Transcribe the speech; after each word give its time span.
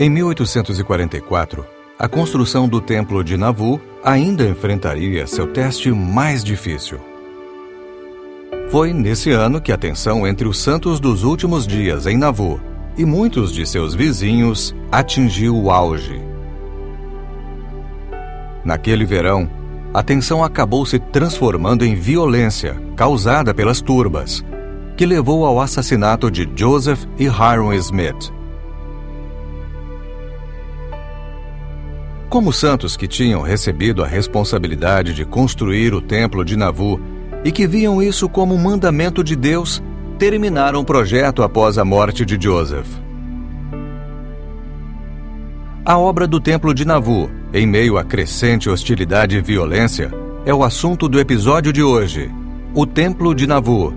Em 0.00 0.08
1844, 0.08 1.66
a 1.98 2.06
construção 2.06 2.68
do 2.68 2.80
Templo 2.80 3.24
de 3.24 3.36
Navu 3.36 3.80
ainda 4.04 4.46
enfrentaria 4.48 5.26
seu 5.26 5.48
teste 5.48 5.90
mais 5.90 6.44
difícil. 6.44 7.00
Foi 8.70 8.92
nesse 8.92 9.32
ano 9.32 9.60
que 9.60 9.72
a 9.72 9.76
tensão 9.76 10.24
entre 10.24 10.46
os 10.46 10.58
santos 10.60 11.00
dos 11.00 11.24
últimos 11.24 11.66
dias 11.66 12.06
em 12.06 12.16
Navu 12.16 12.60
e 12.96 13.04
muitos 13.04 13.52
de 13.52 13.66
seus 13.66 13.92
vizinhos 13.92 14.72
atingiu 14.92 15.56
o 15.56 15.68
auge. 15.68 16.22
Naquele 18.64 19.04
verão, 19.04 19.50
a 19.92 20.00
tensão 20.00 20.44
acabou 20.44 20.86
se 20.86 21.00
transformando 21.00 21.84
em 21.84 21.96
violência 21.96 22.80
causada 22.94 23.52
pelas 23.52 23.80
turbas, 23.80 24.44
que 24.96 25.04
levou 25.04 25.44
ao 25.44 25.60
assassinato 25.60 26.30
de 26.30 26.48
Joseph 26.54 27.04
e 27.18 27.24
Hiram 27.24 27.74
Smith. 27.74 28.37
Como 32.28 32.52
santos 32.52 32.94
que 32.94 33.08
tinham 33.08 33.40
recebido 33.40 34.04
a 34.04 34.06
responsabilidade 34.06 35.14
de 35.14 35.24
construir 35.24 35.94
o 35.94 36.00
templo 36.00 36.44
de 36.44 36.56
Navu 36.56 37.00
e 37.42 37.50
que 37.50 37.66
viam 37.66 38.02
isso 38.02 38.28
como 38.28 38.54
um 38.54 38.58
mandamento 38.58 39.24
de 39.24 39.34
Deus, 39.34 39.82
terminaram 40.18 40.80
o 40.80 40.84
projeto 40.84 41.42
após 41.42 41.78
a 41.78 41.86
morte 41.86 42.26
de 42.26 42.38
Joseph. 42.38 42.88
A 45.86 45.96
obra 45.96 46.26
do 46.26 46.38
templo 46.38 46.74
de 46.74 46.84
Navu, 46.84 47.30
em 47.50 47.66
meio 47.66 47.96
à 47.96 48.04
crescente 48.04 48.68
hostilidade 48.68 49.38
e 49.38 49.40
violência, 49.40 50.12
é 50.44 50.52
o 50.52 50.62
assunto 50.62 51.08
do 51.08 51.18
episódio 51.18 51.72
de 51.72 51.82
hoje. 51.82 52.30
O 52.74 52.84
Templo 52.84 53.34
de 53.34 53.46
Navu, 53.46 53.94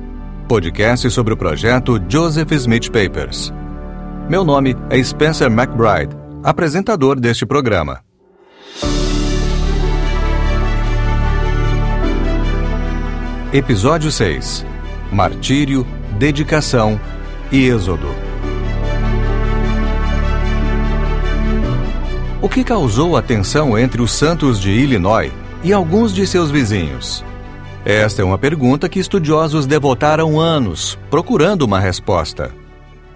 podcast 0.48 1.10
sobre 1.12 1.34
o 1.34 1.38
projeto 1.38 2.02
Joseph 2.08 2.54
Smith 2.54 2.90
Papers. 2.90 3.54
Meu 4.30 4.46
nome 4.46 4.74
é 4.90 5.04
Spencer 5.04 5.52
McBride, 5.52 6.16
apresentador 6.42 7.20
deste 7.20 7.46
programa. 7.46 8.11
Episódio 13.54 14.10
6 14.10 14.66
Martírio, 15.12 15.86
Dedicação 16.18 16.98
e 17.52 17.68
Êxodo. 17.68 18.08
O 22.42 22.48
que 22.48 22.64
causou 22.64 23.18
a 23.18 23.22
tensão 23.22 23.78
entre 23.78 24.02
os 24.02 24.14
santos 24.14 24.58
de 24.58 24.72
Illinois 24.72 25.34
e 25.66 25.74
alguns 25.74 26.14
de 26.14 26.26
seus 26.26 26.50
vizinhos? 26.50 27.26
Esta 27.84 28.22
é 28.22 28.26
uma 28.26 28.38
pergunta 28.38 28.88
que 28.88 29.00
estudiosos 29.00 29.66
devotaram 29.66 30.40
anos 30.40 30.98
procurando 31.10 31.64
uma 31.64 31.80
resposta. 31.82 32.54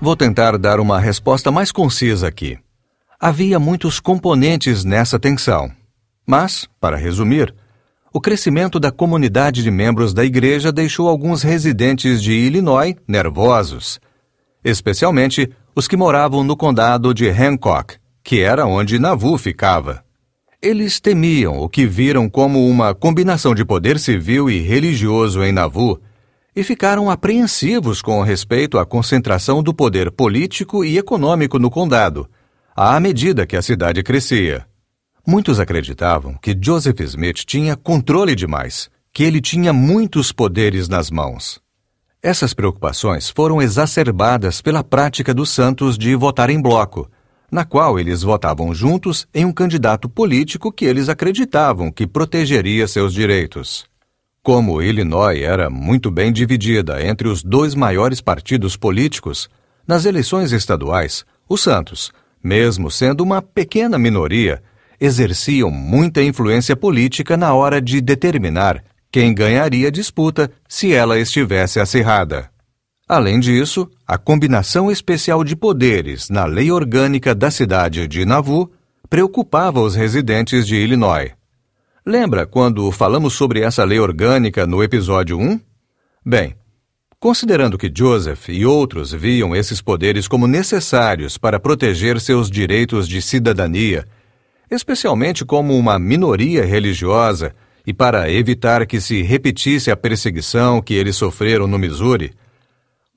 Vou 0.02 0.18
tentar 0.18 0.58
dar 0.58 0.82
uma 0.82 1.00
resposta 1.00 1.50
mais 1.50 1.72
concisa 1.72 2.28
aqui. 2.28 2.60
Havia 3.18 3.58
muitos 3.58 4.02
componentes 4.02 4.84
nessa 4.84 5.18
tensão. 5.18 5.72
Mas, 6.28 6.68
para 6.82 6.98
resumir, 6.98 7.56
o 8.16 8.22
crescimento 8.22 8.80
da 8.80 8.94
comunidade 8.94 9.62
de 9.62 9.70
membros 9.70 10.14
da 10.14 10.24
igreja 10.24 10.72
deixou 10.72 11.10
alguns 11.10 11.44
residentes 11.44 12.24
de 12.24 12.32
Illinois 12.32 12.96
nervosos, 13.06 14.00
especialmente 14.64 15.52
os 15.76 15.86
que 15.86 15.98
moravam 15.98 16.42
no 16.42 16.56
condado 16.56 17.14
de 17.14 17.28
Hancock, 17.28 17.98
que 18.24 18.40
era 18.40 18.66
onde 18.66 19.00
Nauvoo 19.00 19.38
ficava. 19.38 20.02
Eles 20.62 21.02
temiam 21.02 21.60
o 21.60 21.68
que 21.68 21.86
viram 21.86 22.30
como 22.30 22.66
uma 22.70 22.96
combinação 22.96 23.54
de 23.54 23.66
poder 23.66 24.00
civil 24.00 24.50
e 24.50 24.62
religioso 24.62 25.44
em 25.44 25.52
Nauvoo 25.52 26.00
e 26.56 26.64
ficaram 26.64 27.12
apreensivos 27.12 28.02
com 28.02 28.22
respeito 28.22 28.80
à 28.80 28.86
concentração 28.86 29.62
do 29.62 29.74
poder 29.74 30.10
político 30.10 30.86
e 30.86 30.98
econômico 30.98 31.60
no 31.60 31.70
condado, 31.70 32.30
à 32.74 32.98
medida 32.98 33.46
que 33.46 33.58
a 33.58 33.62
cidade 33.62 34.02
crescia. 34.02 34.66
Muitos 35.28 35.60
acreditavam 35.60 36.36
que 36.36 36.56
Joseph 36.60 37.00
Smith 37.00 37.46
tinha 37.46 37.76
controle 37.76 38.36
demais, 38.36 38.92
que 39.12 39.24
ele 39.24 39.42
tinha 39.42 39.74
muitos 39.74 40.32
poderes 40.32 40.88
nas 40.88 41.10
mãos. 41.10 41.60
Essas 42.22 42.54
preocupações 42.54 43.30
foram 43.30 43.60
exacerbadas 43.60 44.62
pela 44.62 44.84
prática 44.84 45.34
dos 45.34 45.50
santos 45.50 45.98
de 45.98 46.16
votar 46.16 46.52
em 46.52 46.62
bloco, 46.62 47.10
na 47.52 47.66
qual 47.66 48.00
eles 48.00 48.22
votavam 48.22 48.72
juntos 48.74 49.28
em 49.34 49.46
um 49.46 49.52
candidato 49.52 50.08
político 50.08 50.72
que 50.72 50.86
eles 50.86 51.10
acreditavam 51.10 51.92
que 51.92 52.06
protegeria 52.06 52.88
seus 52.88 53.12
direitos. 53.12 53.86
Como 54.44 54.80
Illinois 54.80 55.42
era 55.42 55.72
muito 55.72 56.12
bem 56.12 56.32
dividida 56.32 57.04
entre 57.04 57.28
os 57.28 57.42
dois 57.42 57.74
maiores 57.74 58.22
partidos 58.22 58.78
políticos, 58.78 59.50
nas 59.88 60.06
eleições 60.06 60.52
estaduais, 60.52 61.26
os 61.50 61.62
Santos, 61.62 62.12
mesmo 62.44 62.92
sendo 62.92 63.24
uma 63.24 63.42
pequena 63.42 63.98
minoria, 63.98 64.62
exerciam 65.00 65.70
muita 65.70 66.24
influência 66.24 66.76
política 66.76 67.36
na 67.36 67.54
hora 67.54 67.82
de 67.82 68.02
determinar 68.02 68.84
quem 69.12 69.34
ganharia 69.34 69.88
a 69.88 69.92
disputa 69.92 70.52
se 70.68 70.94
ela 70.94 71.18
estivesse 71.18 71.80
acirrada. 71.80 72.50
Além 73.08 73.40
disso, 73.40 73.90
a 74.06 74.18
combinação 74.18 74.92
especial 74.92 75.44
de 75.44 75.56
poderes 75.56 76.30
na 76.30 76.46
lei 76.46 76.72
orgânica 76.72 77.36
da 77.36 77.52
cidade 77.52 78.08
de 78.08 78.26
Nauvoo 78.26 78.72
preocupava 79.10 79.80
os 79.80 79.96
residentes 79.96 80.66
de 80.66 80.76
Illinois. 80.76 81.32
Lembra 82.06 82.46
quando 82.46 82.92
falamos 82.92 83.34
sobre 83.34 83.62
essa 83.62 83.84
lei 83.84 84.00
orgânica 84.00 84.68
no 84.68 84.84
episódio 84.84 85.40
1? 85.40 85.60
Bem, 86.26 86.56
considerando 87.20 87.78
que 87.78 87.92
Joseph 87.96 88.50
e 88.50 88.66
outros 88.66 89.14
viam 89.14 89.56
esses 89.56 89.82
poderes 89.82 90.28
como 90.28 90.48
necessários 90.48 91.38
para 91.38 91.60
proteger 91.60 92.20
seus 92.20 92.50
direitos 92.50 93.08
de 93.08 93.22
cidadania 93.22 94.08
especialmente 94.76 95.46
como 95.46 95.78
uma 95.78 95.98
minoria 95.98 96.66
religiosa 96.66 97.54
e 97.86 97.94
para 97.94 98.32
evitar 98.32 98.86
que 98.86 99.00
se 99.00 99.22
repetisse 99.22 99.92
a 99.92 99.98
perseguição 99.98 100.82
que 100.82 100.94
eles 100.94 101.16
sofreram 101.16 101.68
no 101.68 101.78
Missouri, 101.78 102.34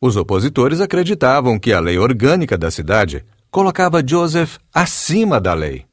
os 0.00 0.16
opositores 0.16 0.80
acreditavam 0.80 1.58
que 1.58 1.72
a 1.72 1.80
lei 1.80 1.98
orgânica 1.98 2.56
da 2.56 2.70
cidade 2.70 3.24
colocava 3.50 4.06
Joseph 4.06 4.58
acima 4.72 5.40
da 5.40 5.54
lei. 5.54 5.84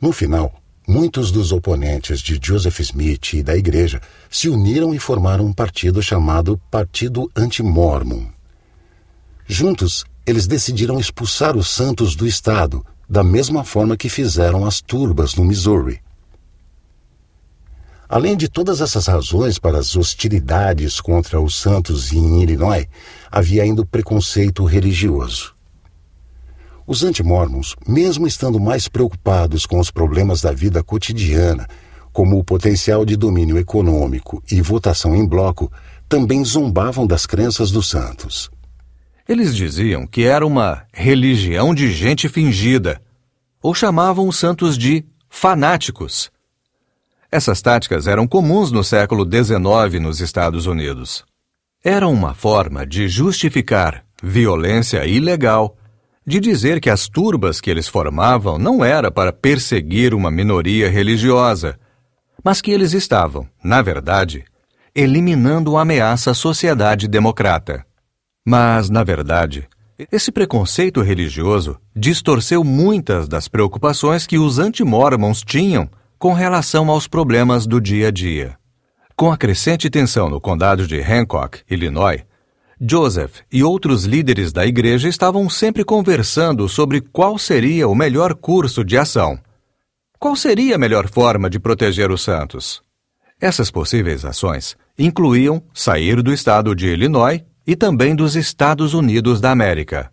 No 0.00 0.12
final, 0.12 0.52
muitos 0.86 1.30
dos 1.30 1.52
oponentes 1.52 2.20
de 2.20 2.38
Joseph 2.42 2.80
Smith 2.80 3.34
e 3.34 3.42
da 3.42 3.56
igreja 3.56 4.00
se 4.28 4.48
uniram 4.48 4.94
e 4.94 4.98
formaram 4.98 5.46
um 5.46 5.52
partido 5.52 6.02
chamado 6.02 6.60
Partido 6.70 7.30
Anti-Mormon. 7.34 8.26
Juntos, 9.46 10.04
eles 10.26 10.46
decidiram 10.46 10.98
expulsar 10.98 11.56
os 11.56 11.68
santos 11.68 12.14
do 12.16 12.26
Estado 12.26 12.84
da 13.08 13.22
mesma 13.22 13.64
forma 13.64 13.96
que 13.96 14.08
fizeram 14.08 14.64
as 14.64 14.80
turbas 14.80 15.34
no 15.34 15.44
Missouri. 15.44 16.00
Além 18.08 18.36
de 18.36 18.48
todas 18.48 18.80
essas 18.80 19.06
razões 19.06 19.58
para 19.58 19.78
as 19.78 19.96
hostilidades 19.96 21.00
contra 21.00 21.40
os 21.40 21.56
santos 21.56 22.12
em 22.12 22.42
Illinois, 22.42 22.86
havia 23.30 23.62
ainda 23.62 23.82
o 23.82 23.86
preconceito 23.86 24.64
religioso. 24.64 25.54
Os 26.86 27.02
antimormons, 27.02 27.74
mesmo 27.88 28.26
estando 28.26 28.60
mais 28.60 28.88
preocupados 28.88 29.64
com 29.64 29.78
os 29.78 29.90
problemas 29.90 30.42
da 30.42 30.52
vida 30.52 30.82
cotidiana, 30.82 31.66
como 32.12 32.38
o 32.38 32.44
potencial 32.44 33.04
de 33.04 33.16
domínio 33.16 33.58
econômico 33.58 34.42
e 34.52 34.60
votação 34.60 35.16
em 35.16 35.26
bloco, 35.26 35.72
também 36.08 36.44
zombavam 36.44 37.06
das 37.06 37.26
crenças 37.26 37.70
dos 37.70 37.88
santos. 37.88 38.50
Eles 39.26 39.56
diziam 39.56 40.06
que 40.06 40.24
era 40.24 40.46
uma 40.46 40.84
religião 40.92 41.74
de 41.74 41.90
gente 41.90 42.28
fingida, 42.28 43.00
ou 43.62 43.74
chamavam 43.74 44.28
os 44.28 44.36
santos 44.36 44.76
de 44.76 45.04
fanáticos. 45.30 46.30
Essas 47.32 47.62
táticas 47.62 48.06
eram 48.06 48.26
comuns 48.26 48.70
no 48.70 48.84
século 48.84 49.24
XIX 49.24 50.00
nos 50.00 50.20
Estados 50.20 50.66
Unidos. 50.66 51.24
Eram 51.82 52.12
uma 52.12 52.34
forma 52.34 52.86
de 52.86 53.08
justificar 53.08 54.04
violência 54.22 55.06
ilegal, 55.06 55.76
de 56.26 56.38
dizer 56.38 56.78
que 56.78 56.90
as 56.90 57.08
turbas 57.08 57.60
que 57.60 57.70
eles 57.70 57.88
formavam 57.88 58.58
não 58.58 58.84
era 58.84 59.10
para 59.10 59.32
perseguir 59.32 60.14
uma 60.14 60.30
minoria 60.30 60.90
religiosa, 60.90 61.78
mas 62.42 62.60
que 62.60 62.70
eles 62.70 62.92
estavam, 62.92 63.48
na 63.62 63.80
verdade, 63.80 64.44
eliminando 64.94 65.76
a 65.76 65.82
ameaça 65.82 66.30
à 66.30 66.34
sociedade 66.34 67.08
democrata. 67.08 67.84
Mas, 68.46 68.90
na 68.90 69.02
verdade, 69.02 69.66
esse 70.12 70.30
preconceito 70.30 71.00
religioso 71.00 71.78
distorceu 71.96 72.62
muitas 72.62 73.26
das 73.26 73.48
preocupações 73.48 74.26
que 74.26 74.38
os 74.38 74.58
antimormons 74.58 75.42
tinham 75.42 75.88
com 76.18 76.34
relação 76.34 76.90
aos 76.90 77.06
problemas 77.08 77.66
do 77.66 77.80
dia 77.80 78.08
a 78.08 78.10
dia. 78.10 78.58
Com 79.16 79.32
a 79.32 79.36
crescente 79.36 79.88
tensão 79.88 80.28
no 80.28 80.40
condado 80.40 80.86
de 80.86 81.00
Hancock, 81.00 81.60
Illinois, 81.70 82.22
Joseph 82.80 83.40
e 83.50 83.62
outros 83.62 84.04
líderes 84.04 84.52
da 84.52 84.66
igreja 84.66 85.08
estavam 85.08 85.48
sempre 85.48 85.84
conversando 85.84 86.68
sobre 86.68 87.00
qual 87.00 87.38
seria 87.38 87.88
o 87.88 87.94
melhor 87.94 88.34
curso 88.34 88.84
de 88.84 88.98
ação. 88.98 89.38
Qual 90.18 90.34
seria 90.34 90.74
a 90.74 90.78
melhor 90.78 91.08
forma 91.08 91.48
de 91.48 91.60
proteger 91.60 92.10
os 92.10 92.22
santos? 92.22 92.82
Essas 93.40 93.70
possíveis 93.70 94.24
ações 94.24 94.76
incluíam 94.98 95.62
sair 95.72 96.20
do 96.22 96.32
estado 96.32 96.74
de 96.74 96.88
Illinois 96.88 97.42
e 97.66 97.74
também 97.74 98.14
dos 98.14 98.36
Estados 98.36 98.94
Unidos 98.94 99.40
da 99.40 99.50
América. 99.50 100.12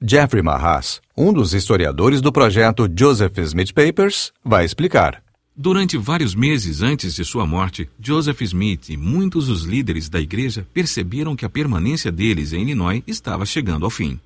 Jeffrey 0.00 0.42
Mahas, 0.42 1.00
um 1.16 1.32
dos 1.32 1.54
historiadores 1.54 2.20
do 2.20 2.30
projeto 2.30 2.88
Joseph 2.94 3.38
Smith 3.38 3.72
Papers, 3.72 4.32
vai 4.44 4.64
explicar. 4.64 5.22
Durante 5.56 5.96
vários 5.96 6.34
meses 6.34 6.82
antes 6.82 7.14
de 7.14 7.24
sua 7.24 7.46
morte, 7.46 7.88
Joseph 8.00 8.42
Smith 8.42 8.88
e 8.88 8.96
muitos 8.96 9.46
dos 9.46 9.62
líderes 9.62 10.08
da 10.08 10.20
igreja 10.20 10.66
perceberam 10.74 11.36
que 11.36 11.44
a 11.44 11.48
permanência 11.48 12.10
deles 12.10 12.52
em 12.52 12.62
Illinois 12.62 13.02
estava 13.06 13.46
chegando 13.46 13.84
ao 13.84 13.90
fim. 13.90 14.18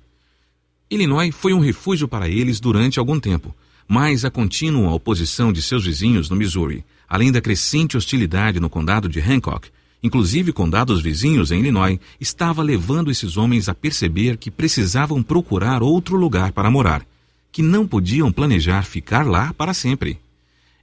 Illinois 0.89 1.33
foi 1.33 1.53
um 1.53 1.59
refúgio 1.59 2.07
para 2.07 2.27
eles 2.27 2.59
durante 2.59 2.97
algum 2.97 3.19
tempo, 3.19 3.55
mas 3.87 4.25
a 4.25 4.31
contínua 4.31 4.91
oposição 4.91 5.53
de 5.53 5.61
seus 5.61 5.85
vizinhos 5.85 6.29
no 6.31 6.35
Missouri, 6.35 6.83
além 7.07 7.31
da 7.31 7.39
crescente 7.39 7.95
hostilidade 7.95 8.59
no 8.59 8.69
condado 8.69 9.07
de 9.07 9.19
Hancock, 9.19 9.69
inclusive 10.01 10.51
condados 10.51 11.01
vizinhos 11.01 11.51
em 11.51 11.59
Illinois, 11.59 11.99
estava 12.19 12.63
levando 12.63 13.11
esses 13.11 13.37
homens 13.37 13.67
a 13.67 13.75
perceber 13.75 14.37
que 14.37 14.49
precisavam 14.49 15.21
procurar 15.21 15.83
outro 15.83 16.15
lugar 16.15 16.51
para 16.51 16.71
morar, 16.71 17.05
que 17.51 17.61
não 17.61 17.87
podiam 17.87 18.31
planejar 18.31 18.83
ficar 18.83 19.25
lá 19.25 19.53
para 19.53 19.73
sempre. 19.73 20.19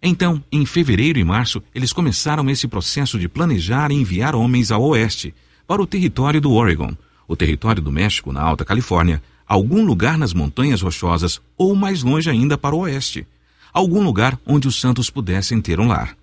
Então, 0.02 0.42
em 0.52 0.66
fevereiro 0.66 1.18
e 1.18 1.24
março, 1.24 1.62
eles 1.74 1.92
começaram 1.92 2.48
esse 2.50 2.68
processo 2.68 3.18
de 3.18 3.28
planejar 3.28 3.90
e 3.90 3.94
enviar 3.94 4.34
homens 4.34 4.70
ao 4.70 4.82
oeste, 4.82 5.34
para 5.66 5.82
o 5.82 5.86
território 5.86 6.40
do 6.40 6.52
Oregon, 6.52 6.94
o 7.26 7.34
território 7.34 7.82
do 7.82 7.90
México 7.90 8.32
na 8.32 8.40
Alta 8.40 8.64
Califórnia, 8.64 9.20
algum 9.46 9.84
lugar 9.84 10.16
nas 10.16 10.32
Montanhas 10.32 10.82
Rochosas 10.82 11.40
ou 11.56 11.74
mais 11.74 12.02
longe 12.02 12.30
ainda 12.30 12.56
para 12.56 12.74
o 12.74 12.80
oeste, 12.80 13.26
algum 13.72 14.02
lugar 14.04 14.38
onde 14.46 14.68
os 14.68 14.80
santos 14.80 15.10
pudessem 15.10 15.60
ter 15.60 15.80
um 15.80 15.88
lar. 15.88 16.16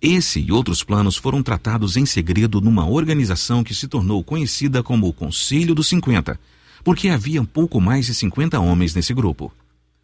Esse 0.00 0.40
e 0.40 0.52
outros 0.52 0.84
planos 0.84 1.16
foram 1.16 1.42
tratados 1.42 1.96
em 1.96 2.06
segredo 2.06 2.60
numa 2.60 2.88
organização 2.88 3.64
que 3.64 3.74
se 3.74 3.88
tornou 3.88 4.22
conhecida 4.22 4.80
como 4.80 5.08
o 5.08 5.12
Conselho 5.12 5.74
dos 5.74 5.88
50, 5.88 6.38
porque 6.84 7.08
havia 7.08 7.42
pouco 7.42 7.80
mais 7.80 8.06
de 8.06 8.14
50 8.14 8.60
homens 8.60 8.94
nesse 8.94 9.12
grupo. 9.12 9.52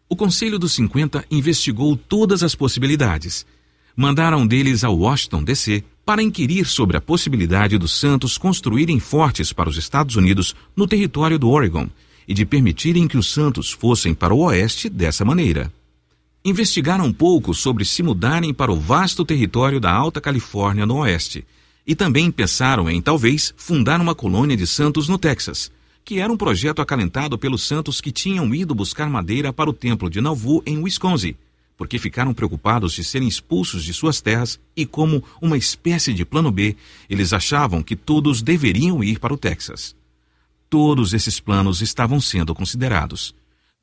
O 0.09 0.15
Conselho 0.15 0.59
dos 0.59 0.73
50 0.73 1.25
investigou 1.31 1.95
todas 1.95 2.43
as 2.43 2.53
possibilidades. 2.53 3.45
Mandaram 3.95 4.45
deles 4.45 4.83
ao 4.83 4.97
Washington, 4.97 5.43
D.C., 5.43 5.83
para 6.05 6.21
inquirir 6.21 6.65
sobre 6.65 6.97
a 6.97 7.01
possibilidade 7.01 7.77
dos 7.77 7.97
Santos 7.97 8.37
construírem 8.37 8.99
fortes 8.99 9.53
para 9.53 9.69
os 9.69 9.77
Estados 9.77 10.17
Unidos 10.17 10.53
no 10.75 10.85
território 10.85 11.39
do 11.39 11.49
Oregon 11.49 11.89
e 12.27 12.33
de 12.33 12.45
permitirem 12.45 13.07
que 13.07 13.17
os 13.17 13.31
Santos 13.31 13.71
fossem 13.71 14.13
para 14.13 14.33
o 14.33 14.39
oeste 14.39 14.89
dessa 14.89 15.23
maneira. 15.23 15.71
Investigaram 16.45 17.05
um 17.05 17.11
pouco 17.11 17.55
sobre 17.55 17.83
se 17.83 18.03
mudarem 18.03 18.53
para 18.53 18.71
o 18.71 18.79
vasto 18.79 19.25
território 19.25 19.79
da 19.79 19.91
Alta 19.91 20.21
Califórnia 20.21 20.85
no 20.85 20.97
oeste 20.97 21.43
e 21.87 21.95
também 21.95 22.29
pensaram 22.29 22.87
em 22.87 23.01
talvez 23.01 23.51
fundar 23.57 23.99
uma 23.99 24.13
colônia 24.13 24.55
de 24.55 24.67
Santos 24.67 25.09
no 25.09 25.17
Texas, 25.17 25.71
que 26.03 26.19
era 26.19 26.31
um 26.31 26.37
projeto 26.37 26.81
acalentado 26.81 27.35
pelos 27.35 27.63
Santos 27.63 27.99
que 27.99 28.11
tinham 28.11 28.53
ido 28.53 28.75
buscar 28.75 29.09
madeira 29.09 29.51
para 29.51 29.69
o 29.69 29.73
templo 29.73 30.07
de 30.07 30.21
Nauvoo 30.21 30.61
em 30.65 30.77
Wisconsin, 30.77 31.35
porque 31.75 31.97
ficaram 31.97 32.33
preocupados 32.33 32.93
de 32.93 33.03
serem 33.03 33.27
expulsos 33.27 33.83
de 33.83 33.91
suas 33.91 34.21
terras 34.21 34.59
e, 34.77 34.85
como 34.85 35.23
uma 35.41 35.57
espécie 35.57 36.13
de 36.13 36.23
plano 36.23 36.51
B, 36.51 36.77
eles 37.09 37.33
achavam 37.33 37.81
que 37.81 37.95
todos 37.95 38.43
deveriam 38.43 39.03
ir 39.03 39.19
para 39.19 39.33
o 39.33 39.37
Texas 39.37 39.95
todos 40.69 41.13
esses 41.13 41.39
planos 41.39 41.81
estavam 41.81 42.19
sendo 42.19 42.53
considerados. 42.53 43.33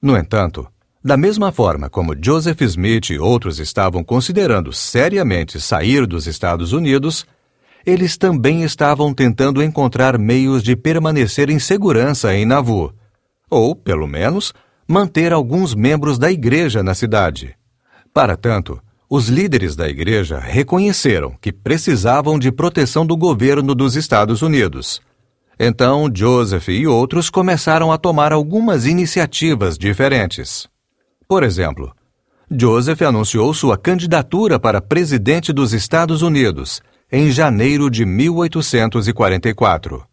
No 0.00 0.14
entanto, 0.14 0.68
da 1.04 1.16
mesma 1.16 1.50
forma 1.50 1.90
como 1.90 2.16
Joseph 2.20 2.60
Smith 2.62 3.10
e 3.10 3.18
outros 3.18 3.58
estavam 3.58 4.04
considerando 4.04 4.72
seriamente 4.72 5.60
sair 5.60 6.06
dos 6.06 6.26
Estados 6.26 6.72
Unidos, 6.72 7.26
eles 7.84 8.16
também 8.16 8.62
estavam 8.62 9.12
tentando 9.12 9.62
encontrar 9.62 10.16
meios 10.18 10.62
de 10.62 10.76
permanecer 10.76 11.50
em 11.50 11.58
segurança 11.58 12.34
em 12.34 12.46
Nauvoo, 12.46 12.92
ou, 13.50 13.74
pelo 13.74 14.06
menos, 14.06 14.52
manter 14.86 15.32
alguns 15.32 15.74
membros 15.74 16.18
da 16.18 16.30
igreja 16.30 16.82
na 16.82 16.94
cidade. 16.94 17.54
Para 18.14 18.36
tanto, 18.36 18.80
os 19.10 19.28
líderes 19.28 19.74
da 19.74 19.88
igreja 19.88 20.38
reconheceram 20.38 21.36
que 21.40 21.52
precisavam 21.52 22.38
de 22.38 22.52
proteção 22.52 23.04
do 23.04 23.16
governo 23.16 23.74
dos 23.74 23.96
Estados 23.96 24.42
Unidos 24.42 25.02
então, 25.64 26.10
Joseph 26.12 26.68
e 26.70 26.88
outros 26.88 27.30
começaram 27.30 27.92
a 27.92 27.98
tomar 27.98 28.32
algumas 28.32 28.84
iniciativas 28.84 29.78
diferentes. 29.78 30.66
Por 31.32 31.44
exemplo, 31.44 31.94
Joseph 32.50 33.00
anunciou 33.00 33.54
sua 33.54 33.78
candidatura 33.78 34.60
para 34.60 34.82
presidente 34.82 35.50
dos 35.50 35.72
Estados 35.72 36.20
Unidos 36.20 36.82
em 37.10 37.30
janeiro 37.30 37.88
de 37.88 38.04
1844. 38.04 40.04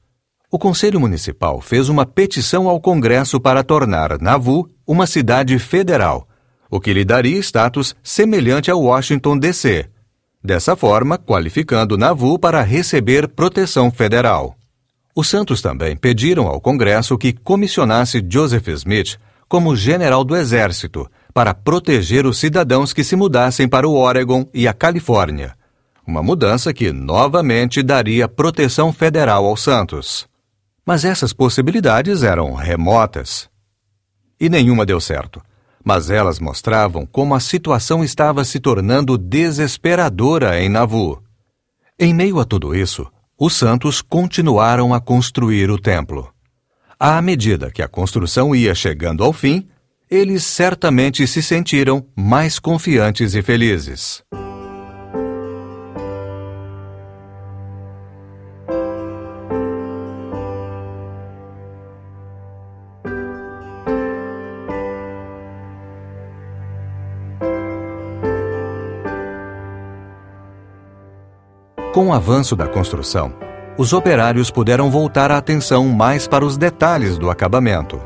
O 0.49 0.57
Conselho 0.57 0.97
Municipal 0.97 1.59
fez 1.59 1.89
uma 1.89 2.05
petição 2.05 2.69
ao 2.69 2.79
Congresso 2.79 3.37
para 3.37 3.65
tornar 3.65 4.17
Nauvoo 4.21 4.69
uma 4.87 5.05
cidade 5.05 5.59
federal, 5.59 6.25
o 6.71 6.79
que 6.79 6.93
lhe 6.93 7.03
daria 7.03 7.37
status 7.39 7.93
semelhante 8.01 8.71
a 8.71 8.75
Washington, 8.77 9.37
D.C., 9.37 9.89
dessa 10.41 10.73
forma 10.73 11.17
qualificando 11.17 11.97
Nauvoo 11.97 12.39
para 12.39 12.61
receber 12.61 13.27
proteção 13.27 13.91
federal. 13.91 14.55
Os 15.13 15.27
Santos 15.27 15.61
também 15.61 15.97
pediram 15.97 16.47
ao 16.47 16.61
Congresso 16.61 17.17
que 17.17 17.33
comissionasse 17.33 18.25
Joseph 18.25 18.69
Smith 18.69 19.19
como 19.49 19.75
general 19.75 20.23
do 20.23 20.35
Exército 20.35 21.09
para 21.33 21.55
proteger 21.55 22.27
os 22.27 22.37
cidadãos 22.37 22.93
que 22.93 23.03
se 23.03 23.15
mudassem 23.15 23.67
para 23.67 23.87
o 23.87 23.95
Oregon 23.95 24.47
e 24.53 24.67
a 24.67 24.73
Califórnia. 24.73 25.55
Uma 26.05 26.21
mudança 26.21 26.71
que 26.71 26.91
novamente 26.93 27.81
daria 27.81 28.27
proteção 28.27 28.93
federal 28.93 29.45
aos 29.45 29.61
Santos. 29.61 30.27
Mas 30.85 31.03
essas 31.03 31.33
possibilidades 31.33 32.23
eram 32.23 32.53
remotas. 32.53 33.49
E 34.39 34.49
nenhuma 34.49 34.85
deu 34.85 35.01
certo. 35.01 35.41
Mas 35.83 36.09
elas 36.09 36.39
mostravam 36.39 37.05
como 37.05 37.33
a 37.33 37.39
situação 37.39 38.03
estava 38.03 38.43
se 38.43 38.59
tornando 38.59 39.17
desesperadora 39.17 40.61
em 40.61 40.69
Nauvoo. 40.69 41.23
Em 41.97 42.13
meio 42.13 42.39
a 42.39 42.45
tudo 42.45 42.75
isso, 42.75 43.07
os 43.37 43.55
santos 43.55 44.01
continuaram 44.01 44.93
a 44.93 44.99
construir 44.99 45.71
o 45.71 45.79
templo. 45.79 46.31
À 47.01 47.21
medida 47.21 47.71
que 47.71 47.81
a 47.81 47.87
construção 47.87 48.53
ia 48.53 48.75
chegando 48.75 49.23
ao 49.23 49.31
fim, 49.31 49.69
eles 50.11 50.43
certamente 50.43 51.25
se 51.25 51.41
sentiram 51.41 52.05
mais 52.13 52.59
confiantes 52.59 53.35
e 53.35 53.41
felizes. 53.41 54.21
Com 71.93 72.09
o 72.09 72.13
avanço 72.13 72.57
da 72.57 72.67
construção, 72.67 73.33
os 73.79 73.93
operários 73.93 74.51
puderam 74.51 74.91
voltar 74.91 75.31
a 75.31 75.37
atenção 75.37 75.87
mais 75.87 76.27
para 76.27 76.43
os 76.43 76.57
detalhes 76.57 77.17
do 77.17 77.29
acabamento. 77.29 77.97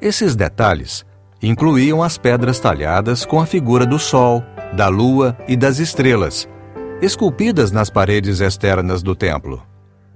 Esses 0.00 0.36
detalhes 0.36 1.04
incluíam 1.42 2.04
as 2.04 2.16
pedras 2.16 2.60
talhadas 2.60 3.24
com 3.24 3.40
a 3.40 3.46
figura 3.46 3.84
do 3.84 3.98
Sol, 3.98 4.44
da 4.76 4.86
Lua 4.86 5.36
e 5.48 5.56
das 5.56 5.80
estrelas, 5.80 6.48
esculpidas 7.02 7.72
nas 7.72 7.90
paredes 7.90 8.38
externas 8.38 9.02
do 9.02 9.16
templo. 9.16 9.60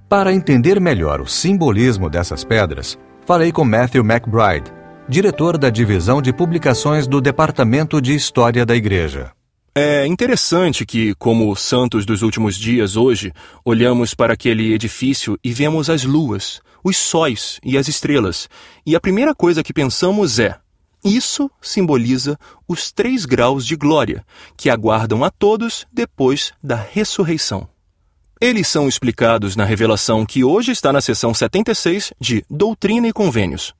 Para 0.07 0.31
entender 0.31 0.79
melhor 0.79 1.19
o 1.19 1.27
simbolismo 1.27 2.09
dessas 2.09 2.45
pedras, 2.45 2.97
falei 3.25 3.51
com 3.51 3.65
Matthew 3.65 4.05
McBride, 4.05 4.71
diretor 5.05 5.57
da 5.57 5.69
divisão 5.69 6.21
de 6.21 6.31
publicações 6.31 7.07
do 7.07 7.19
Departamento 7.19 8.01
de 8.01 8.15
História 8.15 8.65
da 8.65 8.73
Igreja. 8.73 9.33
É 9.73 10.05
interessante 10.05 10.85
que, 10.85 11.15
como 11.15 11.55
santos 11.55 12.05
dos 12.05 12.21
últimos 12.21 12.57
dias 12.57 12.97
hoje, 12.97 13.31
olhamos 13.63 14.13
para 14.13 14.33
aquele 14.33 14.73
edifício 14.73 15.39
e 15.41 15.53
vemos 15.53 15.89
as 15.89 16.03
luas, 16.03 16.59
os 16.83 16.97
sóis 16.97 17.57
e 17.63 17.77
as 17.77 17.87
estrelas, 17.87 18.49
e 18.85 18.97
a 18.97 18.99
primeira 18.99 19.33
coisa 19.33 19.63
que 19.63 19.71
pensamos 19.71 20.39
é: 20.39 20.59
isso 21.05 21.49
simboliza 21.61 22.37
os 22.67 22.91
três 22.91 23.25
graus 23.25 23.65
de 23.65 23.77
glória 23.77 24.25
que 24.57 24.69
aguardam 24.69 25.23
a 25.23 25.29
todos 25.29 25.87
depois 25.89 26.51
da 26.61 26.75
ressurreição. 26.75 27.65
Eles 28.41 28.67
são 28.67 28.89
explicados 28.89 29.55
na 29.55 29.63
revelação 29.63 30.25
que 30.25 30.43
hoje 30.43 30.73
está 30.73 30.91
na 30.91 30.99
seção 30.99 31.33
76 31.33 32.11
de 32.19 32.43
Doutrina 32.49 33.07
e 33.07 33.13
Convênios. 33.13 33.73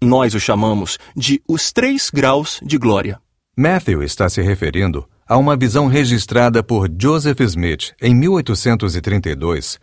Nós 0.00 0.34
o 0.34 0.40
chamamos 0.40 0.98
de 1.14 1.42
os 1.46 1.70
três 1.72 2.08
graus 2.08 2.58
de 2.62 2.78
glória. 2.78 3.20
Matthew 3.56 4.02
está 4.02 4.28
se 4.28 4.42
referindo 4.42 5.08
a 5.28 5.36
uma 5.36 5.56
visão 5.56 5.86
registrada 5.86 6.60
por 6.60 6.88
Joseph 7.00 7.38
Smith 7.40 7.92
em 8.02 8.12
1832 8.12 9.78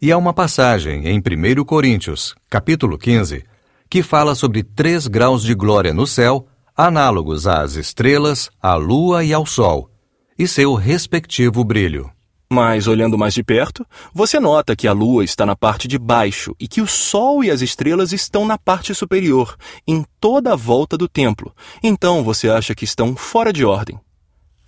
e 0.00 0.10
a 0.10 0.16
uma 0.16 0.32
passagem 0.32 1.06
em 1.06 1.18
1 1.18 1.62
Coríntios, 1.64 2.34
capítulo 2.48 2.96
15, 2.96 3.44
que 3.90 4.02
fala 4.02 4.34
sobre 4.34 4.62
três 4.62 5.06
graus 5.06 5.42
de 5.42 5.54
glória 5.54 5.92
no 5.92 6.06
céu, 6.06 6.46
análogos 6.74 7.46
às 7.46 7.74
estrelas, 7.74 8.48
à 8.58 8.74
lua 8.76 9.22
e 9.22 9.34
ao 9.34 9.44
sol, 9.44 9.90
e 10.38 10.48
seu 10.48 10.72
respectivo 10.72 11.62
brilho. 11.62 12.10
Mas 12.52 12.88
olhando 12.88 13.16
mais 13.16 13.32
de 13.32 13.44
perto, 13.44 13.86
você 14.12 14.40
nota 14.40 14.74
que 14.74 14.88
a 14.88 14.92
lua 14.92 15.22
está 15.22 15.46
na 15.46 15.54
parte 15.54 15.86
de 15.86 15.96
baixo 15.96 16.52
e 16.58 16.66
que 16.66 16.80
o 16.80 16.86
sol 16.86 17.44
e 17.44 17.50
as 17.50 17.62
estrelas 17.62 18.12
estão 18.12 18.44
na 18.44 18.58
parte 18.58 18.92
superior, 18.92 19.56
em 19.86 20.04
toda 20.20 20.52
a 20.52 20.56
volta 20.56 20.98
do 20.98 21.06
templo. 21.06 21.54
Então 21.80 22.24
você 22.24 22.50
acha 22.50 22.74
que 22.74 22.84
estão 22.84 23.14
fora 23.14 23.52
de 23.52 23.64
ordem. 23.64 24.00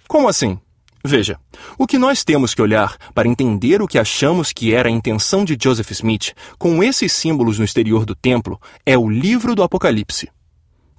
Como 0.06 0.28
assim? 0.28 0.60
Veja, 1.04 1.36
o 1.76 1.84
que 1.84 1.98
nós 1.98 2.22
temos 2.22 2.54
que 2.54 2.62
olhar 2.62 2.96
para 3.12 3.26
entender 3.26 3.82
o 3.82 3.88
que 3.88 3.98
achamos 3.98 4.52
que 4.52 4.72
era 4.72 4.88
a 4.88 4.92
intenção 4.92 5.44
de 5.44 5.58
Joseph 5.60 5.90
Smith 5.90 6.32
com 6.56 6.84
esses 6.84 7.10
símbolos 7.10 7.58
no 7.58 7.64
exterior 7.64 8.06
do 8.06 8.14
templo 8.14 8.60
é 8.86 8.96
o 8.96 9.10
livro 9.10 9.56
do 9.56 9.62
Apocalipse. 9.64 10.30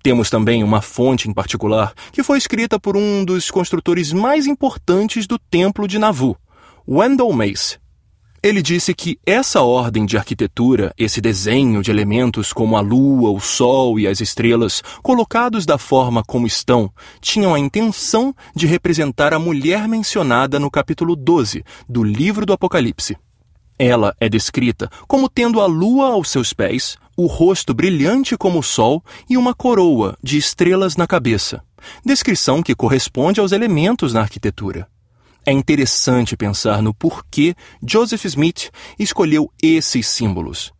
Temos 0.03 0.29
também 0.29 0.61
uma 0.65 0.81
fonte 0.81 1.29
em 1.29 1.33
particular 1.33 1.93
que 2.11 2.21
foi 2.21 2.37
escrita 2.37 2.77
por 2.77 2.97
um 2.97 3.23
dos 3.23 3.49
construtores 3.49 4.11
mais 4.11 4.45
importantes 4.45 5.25
do 5.25 5.39
templo 5.39 5.87
de 5.87 5.97
Navu, 5.97 6.37
Wendell 6.87 7.31
Mace. 7.31 7.77
Ele 8.43 8.61
disse 8.61 8.93
que 8.93 9.17
essa 9.25 9.61
ordem 9.61 10.05
de 10.05 10.17
arquitetura, 10.17 10.93
esse 10.97 11.21
desenho 11.21 11.81
de 11.81 11.89
elementos 11.89 12.51
como 12.51 12.75
a 12.75 12.81
lua, 12.81 13.31
o 13.31 13.39
sol 13.39 13.97
e 13.97 14.05
as 14.05 14.19
estrelas, 14.19 14.83
colocados 15.01 15.65
da 15.65 15.77
forma 15.77 16.21
como 16.25 16.45
estão, 16.45 16.91
tinham 17.21 17.53
a 17.53 17.59
intenção 17.59 18.35
de 18.53 18.67
representar 18.67 19.33
a 19.33 19.39
mulher 19.39 19.87
mencionada 19.87 20.59
no 20.59 20.69
capítulo 20.69 21.15
12 21.15 21.63
do 21.87 22.03
livro 22.03 22.45
do 22.45 22.51
Apocalipse. 22.51 23.15
Ela 23.79 24.13
é 24.19 24.27
descrita 24.27 24.89
como 25.07 25.29
tendo 25.29 25.61
a 25.61 25.65
lua 25.65 26.07
aos 26.07 26.29
seus 26.29 26.51
pés, 26.51 26.97
o 27.15 27.27
rosto 27.27 27.73
brilhante 27.73 28.35
como 28.35 28.59
o 28.59 28.63
sol 28.63 29.01
e 29.29 29.37
uma 29.37 29.53
coroa 29.53 30.17
de 30.21 30.37
estrelas 30.37 30.97
na 30.97 31.07
cabeça. 31.07 31.63
Descrição 32.05 32.61
que 32.61 32.75
corresponde 32.75 33.39
aos 33.39 33.53
elementos 33.53 34.13
na 34.13 34.19
arquitetura. 34.19 34.85
É 35.45 35.51
interessante 35.51 36.37
pensar 36.37 36.81
no 36.81 36.93
porquê 36.93 37.53
Joseph 37.85 38.23
Smith 38.25 38.69
escolheu 38.97 39.51
esses 39.61 40.07
símbolos. 40.07 40.71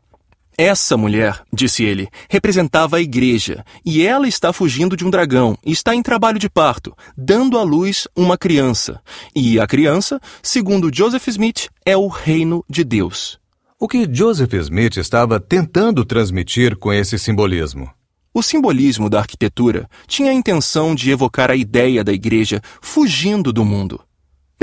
Essa 0.58 0.96
mulher, 0.96 1.42
disse 1.52 1.84
ele, 1.84 2.08
representava 2.30 2.98
a 2.98 3.02
igreja, 3.02 3.66
e 3.84 4.06
ela 4.06 4.28
está 4.28 4.54
fugindo 4.54 4.96
de 4.96 5.04
um 5.04 5.10
dragão 5.10 5.58
e 5.66 5.72
está 5.72 5.96
em 5.96 6.04
trabalho 6.04 6.38
de 6.38 6.48
parto, 6.48 6.96
dando 7.18 7.58
à 7.58 7.64
luz 7.64 8.08
uma 8.16 8.38
criança. 8.38 9.02
E 9.36 9.60
a 9.60 9.66
criança, 9.66 10.20
segundo 10.44 10.96
Joseph 10.96 11.28
Smith, 11.28 11.70
é 11.84 11.98
o 11.98 12.08
reino 12.08 12.64
de 12.70 12.84
Deus. 12.84 13.40
O 13.80 13.88
que 13.88 14.08
Joseph 14.10 14.54
Smith 14.54 14.96
estava 14.98 15.40
tentando 15.40 16.06
transmitir 16.06 16.78
com 16.78 16.94
esse 16.94 17.18
simbolismo? 17.18 17.90
O 18.34 18.42
simbolismo 18.42 19.10
da 19.10 19.20
arquitetura 19.20 19.90
tinha 20.08 20.32
a 20.32 20.34
intenção 20.34 20.96
de 20.96 21.12
evocar 21.12 21.52
a 21.52 21.56
ideia 21.56 22.04
da 22.04 22.14
igreja 22.14 22.62
fugindo 22.80 23.52
do 23.52 23.66
mundo. 23.66 24.00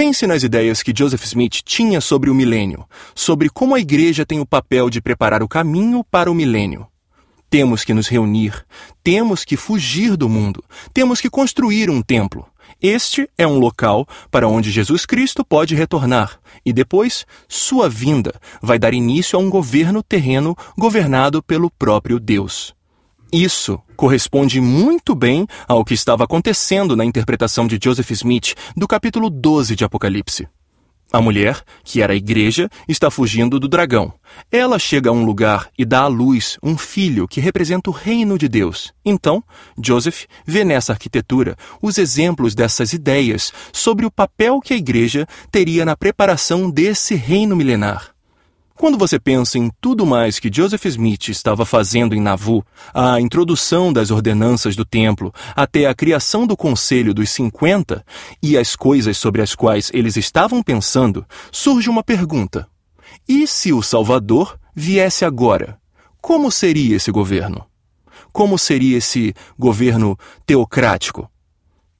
Pense 0.00 0.26
nas 0.26 0.42
ideias 0.42 0.82
que 0.82 0.94
Joseph 0.96 1.22
Smith 1.24 1.60
tinha 1.62 2.00
sobre 2.00 2.30
o 2.30 2.34
milênio, 2.34 2.86
sobre 3.14 3.50
como 3.50 3.74
a 3.74 3.80
igreja 3.80 4.24
tem 4.24 4.40
o 4.40 4.46
papel 4.46 4.88
de 4.88 4.98
preparar 4.98 5.42
o 5.42 5.46
caminho 5.46 6.02
para 6.02 6.30
o 6.30 6.34
milênio. 6.34 6.86
Temos 7.50 7.84
que 7.84 7.92
nos 7.92 8.08
reunir, 8.08 8.64
temos 9.04 9.44
que 9.44 9.58
fugir 9.58 10.16
do 10.16 10.26
mundo, 10.26 10.64
temos 10.94 11.20
que 11.20 11.28
construir 11.28 11.90
um 11.90 12.00
templo. 12.00 12.46
Este 12.80 13.28
é 13.36 13.46
um 13.46 13.58
local 13.58 14.08
para 14.30 14.48
onde 14.48 14.70
Jesus 14.70 15.04
Cristo 15.04 15.44
pode 15.44 15.74
retornar, 15.74 16.40
e 16.64 16.72
depois, 16.72 17.26
sua 17.46 17.86
vinda 17.86 18.32
vai 18.62 18.78
dar 18.78 18.94
início 18.94 19.38
a 19.38 19.42
um 19.42 19.50
governo 19.50 20.02
terreno 20.02 20.56
governado 20.78 21.42
pelo 21.42 21.70
próprio 21.70 22.18
Deus. 22.18 22.74
Isso 23.32 23.80
corresponde 23.96 24.60
muito 24.60 25.14
bem 25.14 25.46
ao 25.68 25.84
que 25.84 25.94
estava 25.94 26.24
acontecendo 26.24 26.96
na 26.96 27.04
interpretação 27.04 27.68
de 27.68 27.78
Joseph 27.82 28.10
Smith 28.10 28.54
do 28.76 28.88
capítulo 28.88 29.30
12 29.30 29.76
de 29.76 29.84
Apocalipse. 29.84 30.48
A 31.12 31.20
mulher, 31.20 31.62
que 31.84 32.02
era 32.02 32.12
a 32.12 32.16
igreja, 32.16 32.68
está 32.88 33.08
fugindo 33.08 33.60
do 33.60 33.68
dragão. 33.68 34.12
Ela 34.50 34.80
chega 34.80 35.10
a 35.10 35.12
um 35.12 35.24
lugar 35.24 35.68
e 35.78 35.84
dá 35.84 36.02
à 36.02 36.06
luz 36.08 36.58
um 36.60 36.76
filho 36.76 37.28
que 37.28 37.40
representa 37.40 37.90
o 37.90 37.92
reino 37.92 38.36
de 38.36 38.48
Deus. 38.48 38.92
Então, 39.04 39.42
Joseph 39.80 40.24
vê 40.44 40.64
nessa 40.64 40.92
arquitetura 40.92 41.56
os 41.80 41.98
exemplos 41.98 42.54
dessas 42.54 42.92
ideias 42.92 43.52
sobre 43.72 44.06
o 44.06 44.10
papel 44.10 44.60
que 44.60 44.74
a 44.74 44.76
igreja 44.76 45.26
teria 45.52 45.84
na 45.84 45.96
preparação 45.96 46.68
desse 46.68 47.14
reino 47.14 47.54
milenar. 47.54 48.14
Quando 48.80 48.96
você 48.96 49.20
pensa 49.20 49.58
em 49.58 49.70
tudo 49.78 50.06
mais 50.06 50.38
que 50.38 50.50
Joseph 50.50 50.86
Smith 50.86 51.28
estava 51.28 51.66
fazendo 51.66 52.14
em 52.14 52.20
Nauvoo, 52.20 52.64
a 52.94 53.20
introdução 53.20 53.92
das 53.92 54.10
ordenanças 54.10 54.74
do 54.74 54.86
templo, 54.86 55.34
até 55.54 55.84
a 55.84 55.94
criação 55.94 56.46
do 56.46 56.56
Conselho 56.56 57.12
dos 57.12 57.28
50 57.28 58.02
e 58.42 58.56
as 58.56 58.74
coisas 58.74 59.18
sobre 59.18 59.42
as 59.42 59.54
quais 59.54 59.90
eles 59.92 60.16
estavam 60.16 60.62
pensando, 60.62 61.26
surge 61.52 61.90
uma 61.90 62.02
pergunta: 62.02 62.66
e 63.28 63.46
se 63.46 63.70
o 63.70 63.82
Salvador 63.82 64.58
viesse 64.74 65.26
agora? 65.26 65.78
Como 66.18 66.50
seria 66.50 66.96
esse 66.96 67.10
governo? 67.10 67.66
Como 68.32 68.56
seria 68.56 68.96
esse 68.96 69.34
governo 69.58 70.18
teocrático? 70.46 71.29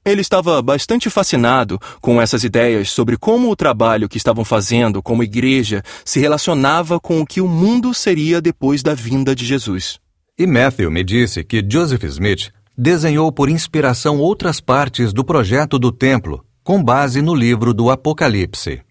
Ele 0.03 0.21
estava 0.21 0.59
bastante 0.61 1.09
fascinado 1.09 1.79
com 2.01 2.19
essas 2.19 2.43
ideias 2.43 2.89
sobre 2.89 3.17
como 3.17 3.51
o 3.51 3.55
trabalho 3.55 4.09
que 4.09 4.17
estavam 4.17 4.43
fazendo 4.43 5.01
como 5.01 5.23
igreja 5.23 5.83
se 6.03 6.19
relacionava 6.19 6.99
com 6.99 7.21
o 7.21 7.25
que 7.25 7.39
o 7.39 7.47
mundo 7.47 7.93
seria 7.93 8.41
depois 8.41 8.81
da 8.81 8.95
vinda 8.95 9.35
de 9.35 9.45
Jesus. 9.45 9.99
E 10.37 10.47
Matthew 10.47 10.89
me 10.89 11.03
disse 11.03 11.43
que 11.43 11.63
Joseph 11.67 12.03
Smith 12.05 12.51
desenhou 12.75 13.31
por 13.31 13.47
inspiração 13.47 14.17
outras 14.17 14.59
partes 14.59 15.13
do 15.13 15.23
projeto 15.23 15.77
do 15.77 15.91
templo, 15.91 16.43
com 16.63 16.83
base 16.83 17.21
no 17.21 17.35
livro 17.35 17.71
do 17.71 17.91
Apocalipse. 17.91 18.81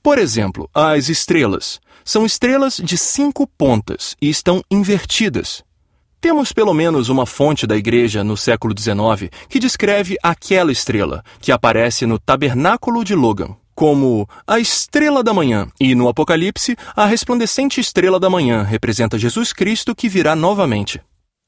Por 0.00 0.18
exemplo, 0.18 0.70
as 0.72 1.08
estrelas. 1.08 1.80
São 2.04 2.24
estrelas 2.24 2.76
de 2.76 2.96
cinco 2.96 3.44
pontas 3.46 4.14
e 4.22 4.30
estão 4.30 4.62
invertidas. 4.70 5.64
Temos 6.20 6.52
pelo 6.52 6.74
menos 6.74 7.08
uma 7.08 7.24
fonte 7.24 7.66
da 7.66 7.76
igreja 7.76 8.22
no 8.22 8.36
século 8.36 8.74
XIX 8.78 9.30
que 9.48 9.58
descreve 9.58 10.18
aquela 10.22 10.70
estrela, 10.70 11.24
que 11.40 11.50
aparece 11.50 12.04
no 12.04 12.18
Tabernáculo 12.18 13.02
de 13.02 13.14
Logan, 13.14 13.56
como 13.74 14.28
a 14.46 14.58
estrela 14.58 15.24
da 15.24 15.32
manhã, 15.32 15.66
e 15.80 15.94
no 15.94 16.08
Apocalipse, 16.08 16.76
a 16.94 17.06
resplandecente 17.06 17.80
estrela 17.80 18.20
da 18.20 18.28
manhã 18.28 18.62
representa 18.62 19.18
Jesus 19.18 19.54
Cristo 19.54 19.94
que 19.94 20.10
virá 20.10 20.36
novamente. 20.36 21.00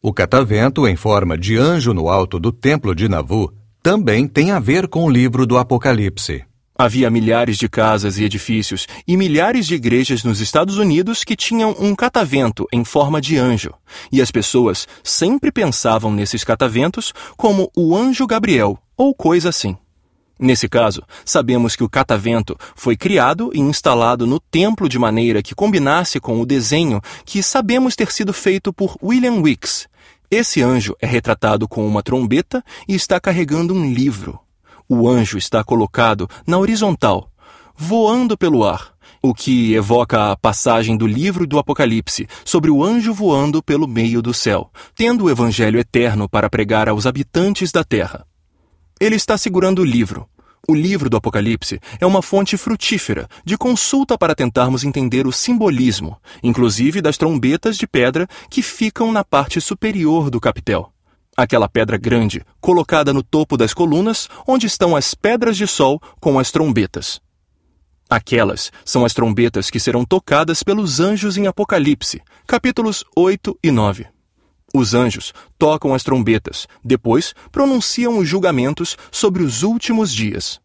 O 0.03 0.11
catavento, 0.11 0.89
em 0.89 0.97
forma 0.97 1.37
de 1.37 1.59
anjo 1.59 1.93
no 1.93 2.09
alto 2.09 2.41
do 2.41 2.51
templo 2.51 2.95
de 2.95 3.11
Navu, 3.11 3.53
também 3.83 4.27
tem 4.27 4.53
a 4.53 4.59
ver 4.59 4.89
com 4.89 5.05
o 5.05 5.11
livro 5.11 5.47
do 5.47 5.59
Apocalipse. 5.59 6.45
Havia 6.77 7.11
milhares 7.11 7.59
de 7.59 7.69
casas 7.69 8.19
e 8.19 8.25
edifícios 8.25 8.87
e 9.07 9.17
milhares 9.17 9.67
de 9.67 9.75
igrejas 9.75 10.25
nos 10.25 10.41
Estados 10.41 10.79
Unidos 10.79 11.23
que 11.23 11.37
tinham 11.37 11.77
um 11.79 11.95
catavento 11.95 12.67
em 12.73 12.83
forma 12.83 13.21
de 13.21 13.37
anjo, 13.37 13.75
e 14.11 14.23
as 14.23 14.31
pessoas 14.31 14.89
sempre 15.05 15.53
pensavam 15.53 16.11
nesses 16.11 16.43
cataventos 16.43 17.13
como 17.37 17.71
o 17.77 17.95
anjo 17.95 18.27
Gabriel 18.27 18.79
ou 18.97 19.15
coisa 19.15 19.51
assim. 19.51 19.77
Nesse 20.39 20.69
caso, 20.69 21.03
sabemos 21.25 21.77
que 21.77 21.85
o 21.85 21.89
catavento 21.89 22.57
foi 22.75 22.97
criado 22.97 23.53
e 23.55 23.61
instalado 23.61 24.27
no 24.27 24.41
templo 24.41 24.89
de 24.89 24.99
maneira 24.99 25.43
que 25.43 25.55
combinasse 25.55 26.19
com 26.19 26.41
o 26.41 26.47
desenho 26.47 27.01
que 27.25 27.43
sabemos 27.43 27.95
ter 27.95 28.11
sido 28.11 28.33
feito 28.33 28.73
por 28.73 28.97
William 29.01 29.41
Wicks. 29.41 29.87
Esse 30.31 30.63
anjo 30.63 30.97
é 31.01 31.07
retratado 31.07 31.69
com 31.69 31.87
uma 31.87 32.03
trombeta 32.03 32.65
e 32.89 32.95
está 32.95 33.21
carregando 33.21 33.75
um 33.75 33.93
livro, 33.93 34.41
o 34.89 35.09
anjo 35.09 35.39
está 35.39 35.63
colocado 35.65 36.29
na 36.47 36.59
horizontal, 36.59 37.31
voando 37.77 38.37
pelo 38.37 38.65
ar, 38.65 38.93
o 39.23 39.33
que 39.33 39.75
evoca 39.75 40.33
a 40.33 40.37
passagem 40.37 40.97
do 40.97 41.07
livro 41.07 41.47
do 41.47 41.59
Apocalipse 41.59 42.29
sobre 42.45 42.71
o 42.71 42.83
anjo 42.83 43.15
voando 43.15 43.63
pelo 43.63 43.87
meio 43.87 44.21
do 44.21 44.35
céu, 44.35 44.71
tendo 44.95 45.25
o 45.25 45.31
evangelho 45.31 45.79
eterno 45.79 46.29
para 46.29 46.51
pregar 46.51 46.89
aos 46.89 47.07
habitantes 47.07 47.71
da 47.71 47.85
terra. 47.85 48.27
Ele 49.01 49.17
está 49.17 49.39
segurando 49.39 49.81
o 49.81 49.85
livro. 49.85 50.29
O 50.69 50.77
livro 50.77 51.11
do 51.11 51.17
Apocalipse 51.17 51.81
é 52.01 52.07
uma 52.07 52.23
fonte 52.23 52.57
frutífera 52.57 53.29
de 53.45 53.59
consulta 53.59 54.17
para 54.17 54.35
tentarmos 54.35 54.85
entender 54.85 55.27
o 55.27 55.33
simbolismo, 55.33 56.17
inclusive 56.41 57.01
das 57.01 57.17
trombetas 57.17 57.77
de 57.77 57.87
pedra 57.87 58.29
que 58.49 58.63
ficam 58.63 59.11
na 59.11 59.25
parte 59.25 59.61
superior 59.61 60.31
do 60.31 60.41
capitel 60.41 60.92
aquela 61.37 61.69
pedra 61.69 61.97
grande, 61.97 62.45
colocada 62.61 63.13
no 63.13 63.23
topo 63.23 63.57
das 63.57 63.73
colunas, 63.73 64.29
onde 64.47 64.67
estão 64.67 64.95
as 64.95 65.15
pedras 65.15 65.57
de 65.57 65.67
sol 65.67 66.01
com 66.21 66.39
as 66.39 66.51
trombetas. 66.51 67.21
Aquelas 68.09 68.71
são 68.85 69.05
as 69.05 69.15
trombetas 69.15 69.71
que 69.71 69.81
serão 69.81 70.05
tocadas 70.05 70.63
pelos 70.63 71.01
anjos 71.01 71.39
em 71.39 71.47
Apocalipse, 71.47 72.21
capítulos 72.47 73.05
8 73.17 73.59
e 73.63 73.71
9. 73.71 74.07
Os 74.75 74.95
anjos 74.95 75.33
tocam 75.59 75.95
as 75.95 76.03
trombetas, 76.03 76.67
depois 76.85 77.35
pronunciam 77.51 78.19
os 78.19 78.29
julgamentos 78.29 78.97
sobre 79.11 79.43
os 79.43 79.63
últimos 79.63 80.13
dias. 80.13 80.61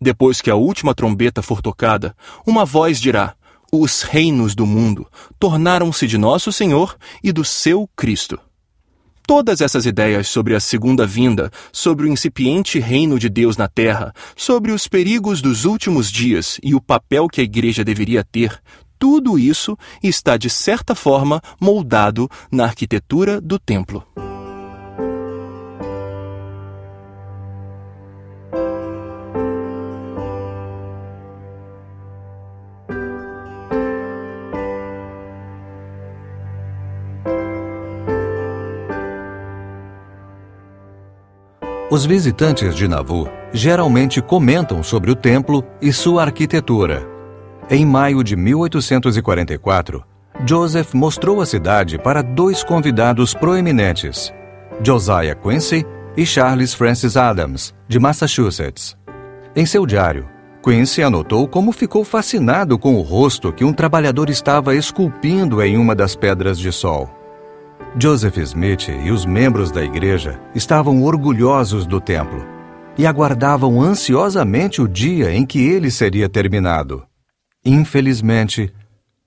Depois 0.00 0.40
que 0.40 0.50
a 0.50 0.56
última 0.56 0.94
trombeta 0.94 1.40
for 1.42 1.62
tocada, 1.62 2.16
uma 2.46 2.64
voz 2.64 3.00
dirá: 3.00 3.34
Os 3.72 4.02
reinos 4.02 4.54
do 4.54 4.66
mundo 4.66 5.06
tornaram-se 5.38 6.06
de 6.06 6.18
nosso 6.18 6.52
Senhor 6.52 6.96
e 7.22 7.32
do 7.32 7.44
seu 7.44 7.88
Cristo. 7.96 8.40
Todas 9.26 9.62
essas 9.62 9.86
ideias 9.86 10.28
sobre 10.28 10.54
a 10.54 10.60
segunda 10.60 11.06
vinda, 11.06 11.50
sobre 11.72 12.06
o 12.06 12.08
incipiente 12.12 12.78
reino 12.78 13.18
de 13.18 13.30
Deus 13.30 13.56
na 13.56 13.66
terra, 13.66 14.12
sobre 14.36 14.70
os 14.70 14.86
perigos 14.86 15.40
dos 15.40 15.64
últimos 15.64 16.12
dias 16.12 16.60
e 16.62 16.74
o 16.74 16.80
papel 16.80 17.26
que 17.26 17.40
a 17.40 17.44
igreja 17.44 17.82
deveria 17.82 18.22
ter, 18.22 18.60
tudo 18.98 19.38
isso 19.38 19.78
está 20.02 20.36
de 20.36 20.50
certa 20.50 20.94
forma 20.94 21.40
moldado 21.58 22.28
na 22.52 22.64
arquitetura 22.64 23.40
do 23.40 23.58
templo. 23.58 24.06
Os 41.90 42.06
visitantes 42.06 42.74
de 42.74 42.88
Nauvoo 42.88 43.28
geralmente 43.52 44.22
comentam 44.22 44.82
sobre 44.82 45.10
o 45.10 45.14
templo 45.14 45.62
e 45.82 45.92
sua 45.92 46.22
arquitetura. 46.22 47.06
Em 47.68 47.84
maio 47.84 48.24
de 48.24 48.34
1844, 48.34 50.02
Joseph 50.46 50.94
mostrou 50.94 51.42
a 51.42 51.46
cidade 51.46 51.98
para 51.98 52.22
dois 52.22 52.64
convidados 52.64 53.34
proeminentes, 53.34 54.32
Josiah 54.82 55.34
Quincy 55.34 55.84
e 56.16 56.24
Charles 56.24 56.72
Francis 56.72 57.18
Adams, 57.18 57.74
de 57.86 57.98
Massachusetts. 57.98 58.96
Em 59.54 59.66
seu 59.66 59.84
diário, 59.84 60.26
Quincy 60.62 61.02
anotou 61.02 61.46
como 61.46 61.70
ficou 61.70 62.02
fascinado 62.02 62.78
com 62.78 62.94
o 62.94 63.02
rosto 63.02 63.52
que 63.52 63.64
um 63.64 63.74
trabalhador 63.74 64.30
estava 64.30 64.74
esculpindo 64.74 65.62
em 65.62 65.76
uma 65.76 65.94
das 65.94 66.16
pedras 66.16 66.58
de 66.58 66.72
sol. 66.72 67.13
Joseph 67.96 68.38
Smith 68.38 68.88
e 68.88 69.12
os 69.12 69.24
membros 69.24 69.70
da 69.70 69.82
igreja 69.82 70.40
estavam 70.52 71.04
orgulhosos 71.04 71.86
do 71.86 72.00
templo 72.00 72.44
e 72.98 73.06
aguardavam 73.06 73.80
ansiosamente 73.80 74.82
o 74.82 74.88
dia 74.88 75.32
em 75.32 75.46
que 75.46 75.60
ele 75.60 75.92
seria 75.92 76.28
terminado. 76.28 77.06
Infelizmente, 77.64 78.72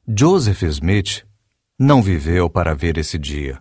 Joseph 0.05 0.63
Smith 0.63 1.23
não 1.79 2.01
viveu 2.01 2.49
para 2.49 2.75
ver 2.75 2.97
esse 2.97 3.17
dia. 3.17 3.59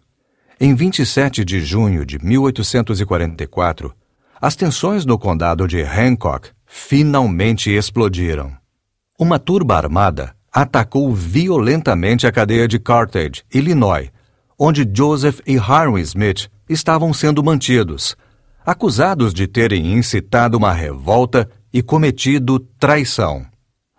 Em 0.61 0.75
27 0.75 1.45
de 1.45 1.61
junho 1.61 2.05
de 2.05 2.19
1844, 2.19 3.95
as 4.41 4.57
tensões 4.57 5.07
no 5.07 5.17
condado 5.17 5.69
de 5.69 5.83
Hancock 5.83 6.51
finalmente 6.67 7.71
explodiram. 7.71 8.53
Uma 9.17 9.39
turba 9.39 9.77
armada 9.77 10.35
atacou 10.53 11.15
violentamente 11.15 12.27
a 12.27 12.33
cadeia 12.33 12.67
de 12.67 12.79
Carthage, 12.81 13.45
Illinois, 13.55 14.11
onde 14.59 14.89
Joseph 14.91 15.41
e 15.47 15.55
Hiram 15.55 15.99
Smith 15.99 16.49
estavam 16.69 17.13
sendo 17.13 17.43
mantidos, 17.43 18.17
acusados 18.65 19.35
de 19.35 19.47
terem 19.47 19.93
incitado 19.93 20.57
uma 20.57 20.73
revolta 20.73 21.49
e 21.73 21.83
cometido 21.83 22.59
traição. 22.59 23.47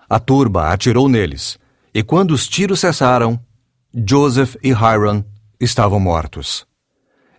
A 0.09 0.19
turba 0.19 0.69
atirou 0.71 1.07
neles, 1.07 1.57
e 1.93 2.01
quando 2.01 2.31
os 2.31 2.47
tiros 2.47 2.79
cessaram, 2.79 3.39
Joseph 3.93 4.55
e 4.63 4.69
Hiram 4.69 5.23
estavam 5.59 5.99
mortos. 5.99 6.65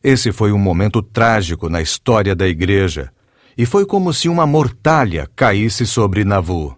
Esse 0.03 0.33
foi 0.33 0.53
um 0.53 0.59
momento 0.59 1.03
trágico 1.03 1.69
na 1.69 1.83
história 1.83 2.35
da 2.35 2.47
igreja, 2.47 3.11
e 3.57 3.67
foi 3.67 3.85
como 3.85 4.15
se 4.15 4.29
uma 4.29 4.47
mortalha 4.47 5.29
caísse 5.35 5.85
sobre 5.85 6.25
Nauvoo. 6.25 6.77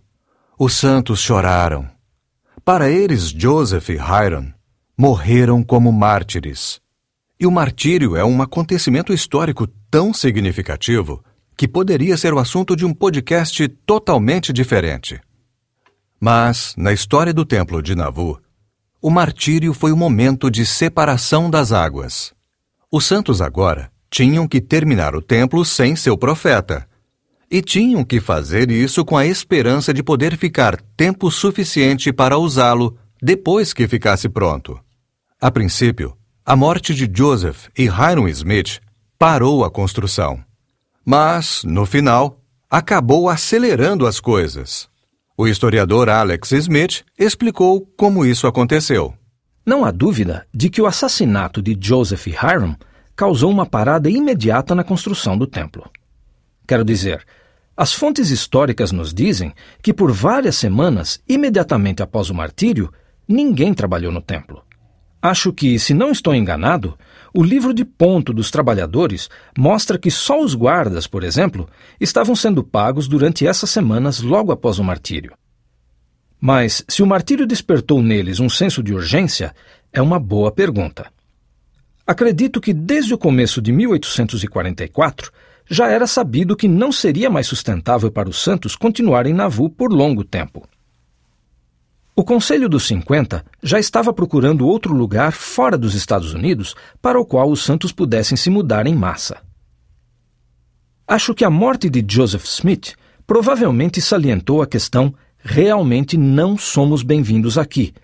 Os 0.59 0.75
santos 0.75 1.21
choraram. 1.21 1.89
Para 2.65 2.91
eles, 2.91 3.29
Joseph 3.29 3.91
e 3.91 3.95
Hiram 3.95 4.53
morreram 5.01 5.63
como 5.63 5.91
mártires. 5.91 6.79
E 7.41 7.47
o 7.47 7.51
martírio 7.51 8.17
é 8.17 8.23
um 8.23 8.43
acontecimento 8.43 9.15
histórico 9.15 9.67
tão 9.91 10.13
significativo 10.13 11.25
que 11.57 11.67
poderia 11.67 12.19
ser 12.19 12.35
o 12.35 12.39
assunto 12.39 12.77
de 12.77 12.85
um 12.85 12.93
podcast 12.93 13.67
totalmente 13.87 14.53
diferente. 14.53 15.19
Mas, 16.21 16.75
na 16.77 16.93
história 16.93 17.33
do 17.33 17.47
Templo 17.47 17.83
de 17.83 17.95
Nauvoo, 17.95 18.39
o 19.01 19.09
martírio 19.09 19.73
foi 19.73 19.91
o 19.91 19.97
momento 19.97 20.51
de 20.51 20.67
separação 20.67 21.49
das 21.49 21.73
águas. 21.73 22.35
Os 22.93 23.07
santos 23.07 23.41
agora 23.41 23.91
tinham 24.11 24.47
que 24.47 24.61
terminar 24.61 25.17
o 25.17 25.23
templo 25.23 25.65
sem 25.65 25.97
seu 25.97 26.19
profeta. 26.19 26.87
E 27.51 27.63
tinham 27.63 28.05
que 28.05 28.21
fazer 28.21 28.71
isso 28.71 29.03
com 29.03 29.17
a 29.17 29.25
esperança 29.25 29.95
de 29.95 30.03
poder 30.03 30.37
ficar 30.37 30.79
tempo 30.95 31.31
suficiente 31.31 32.13
para 32.13 32.37
usá-lo 32.37 32.99
depois 33.23 33.73
que 33.73 33.89
ficasse 33.89 34.29
pronto. 34.29 34.79
A 35.43 35.51
princípio, 35.51 36.15
a 36.45 36.55
morte 36.55 36.95
de 36.95 37.11
Joseph 37.11 37.69
e 37.75 37.85
Hiram 37.85 38.29
Smith 38.29 38.79
parou 39.19 39.65
a 39.65 39.71
construção. 39.71 40.45
Mas, 41.03 41.65
no 41.65 41.87
final, 41.87 42.43
acabou 42.69 43.27
acelerando 43.27 44.07
as 44.07 44.21
coisas. 44.21 44.87
O 45.39 45.49
historiador 45.49 46.11
Alex 46.11 46.53
Smith 46.53 47.05
explicou 47.19 47.91
como 47.97 48.27
isso 48.27 48.47
aconteceu. 48.47 49.15
Não 49.65 49.83
há 49.83 49.91
dúvida 49.91 50.47
de 50.53 50.69
que 50.69 50.83
o 50.83 50.87
assassinato 50.87 51.63
de 51.63 51.75
Joseph 51.81 52.27
e 52.27 52.33
Hiram 52.33 52.77
causou 53.17 53.51
uma 53.51 53.65
parada 53.65 54.11
imediata 54.11 54.75
na 54.75 54.85
construção 54.85 55.39
do 55.39 55.47
templo. 55.47 55.91
Quero 56.69 56.85
dizer, 56.85 57.25
as 57.75 57.95
fontes 57.95 58.29
históricas 58.29 58.93
nos 58.93 59.15
dizem 59.15 59.55
que 59.83 59.95
por 59.95 60.13
várias 60.13 60.57
semanas, 60.57 61.19
imediatamente 61.27 62.03
após 62.03 62.29
o 62.29 62.35
martírio, 62.35 62.93
ninguém 63.27 63.73
trabalhou 63.73 64.13
no 64.13 64.21
templo. 64.21 64.63
Acho 65.23 65.53
que, 65.53 65.79
se 65.79 65.93
não 65.93 66.11
estou 66.11 66.35
enganado, 66.35 66.99
o 67.35 67.43
livro 67.43 67.75
de 67.75 67.85
ponto 67.85 68.33
dos 68.33 68.51
trabalhadores 68.51 69.29
mostra 69.57 69.99
que 69.99 70.11
só 70.11 70.43
os 70.43 70.55
guardas, 70.55 71.07
por 71.07 71.23
exemplo, 71.23 71.69
estavam 72.01 72.35
sendo 72.35 72.65
pagos 72.65 73.07
durante 73.07 73.47
essas 73.47 73.69
semanas 73.71 74.21
logo 74.21 74.51
após 74.51 74.79
o 74.79 74.85
martírio. 74.85 75.33
Mas 76.41 76.83
se 76.89 77.03
o 77.03 77.07
martírio 77.07 77.47
despertou 77.47 78.03
neles 78.03 78.41
um 78.41 78.49
senso 78.49 78.83
de 78.83 78.95
urgência, 78.95 79.55
é 79.93 80.01
uma 80.01 80.19
boa 80.19 80.51
pergunta. 80.51 81.07
Acredito 82.07 82.61
que 82.61 82.73
desde 82.73 83.13
o 83.13 83.19
começo 83.19 83.61
de 83.61 83.71
1844 83.71 85.31
já 85.69 85.89
era 85.89 86.07
sabido 86.07 86.57
que 86.57 86.67
não 86.67 86.91
seria 86.91 87.29
mais 87.29 87.47
sustentável 87.47 88.11
para 88.11 88.29
os 88.29 88.43
santos 88.43 88.75
continuarem 88.75 89.35
na 89.35 89.49
VU 89.49 89.69
por 89.69 89.93
longo 89.93 90.25
tempo. 90.25 90.67
O 92.21 92.23
Conselho 92.23 92.69
dos 92.69 92.87
50 92.87 93.43
já 93.63 93.81
estava 93.81 94.13
procurando 94.13 94.69
outro 94.69 94.93
lugar 94.93 95.33
fora 95.33 95.79
dos 95.79 95.95
Estados 95.95 96.35
Unidos 96.35 96.75
para 97.01 97.19
o 97.19 97.25
qual 97.25 97.51
os 97.51 97.65
santos 97.65 97.93
pudessem 97.93 98.37
se 98.37 98.51
mudar 98.51 98.87
em 98.87 98.95
massa. 98.95 99.39
Acho 101.09 101.33
que 101.33 101.47
a 101.47 101.49
morte 101.49 101.89
de 101.89 102.05
Joseph 102.07 102.45
Smith 102.45 102.93
provavelmente 103.27 104.03
salientou 104.03 104.61
a 104.61 104.67
questão 104.67 105.15
realmente 105.39 106.19
não 106.19 106.59
somos 106.59 107.03
bem-vindos 107.03 107.57
aqui. 107.57 107.95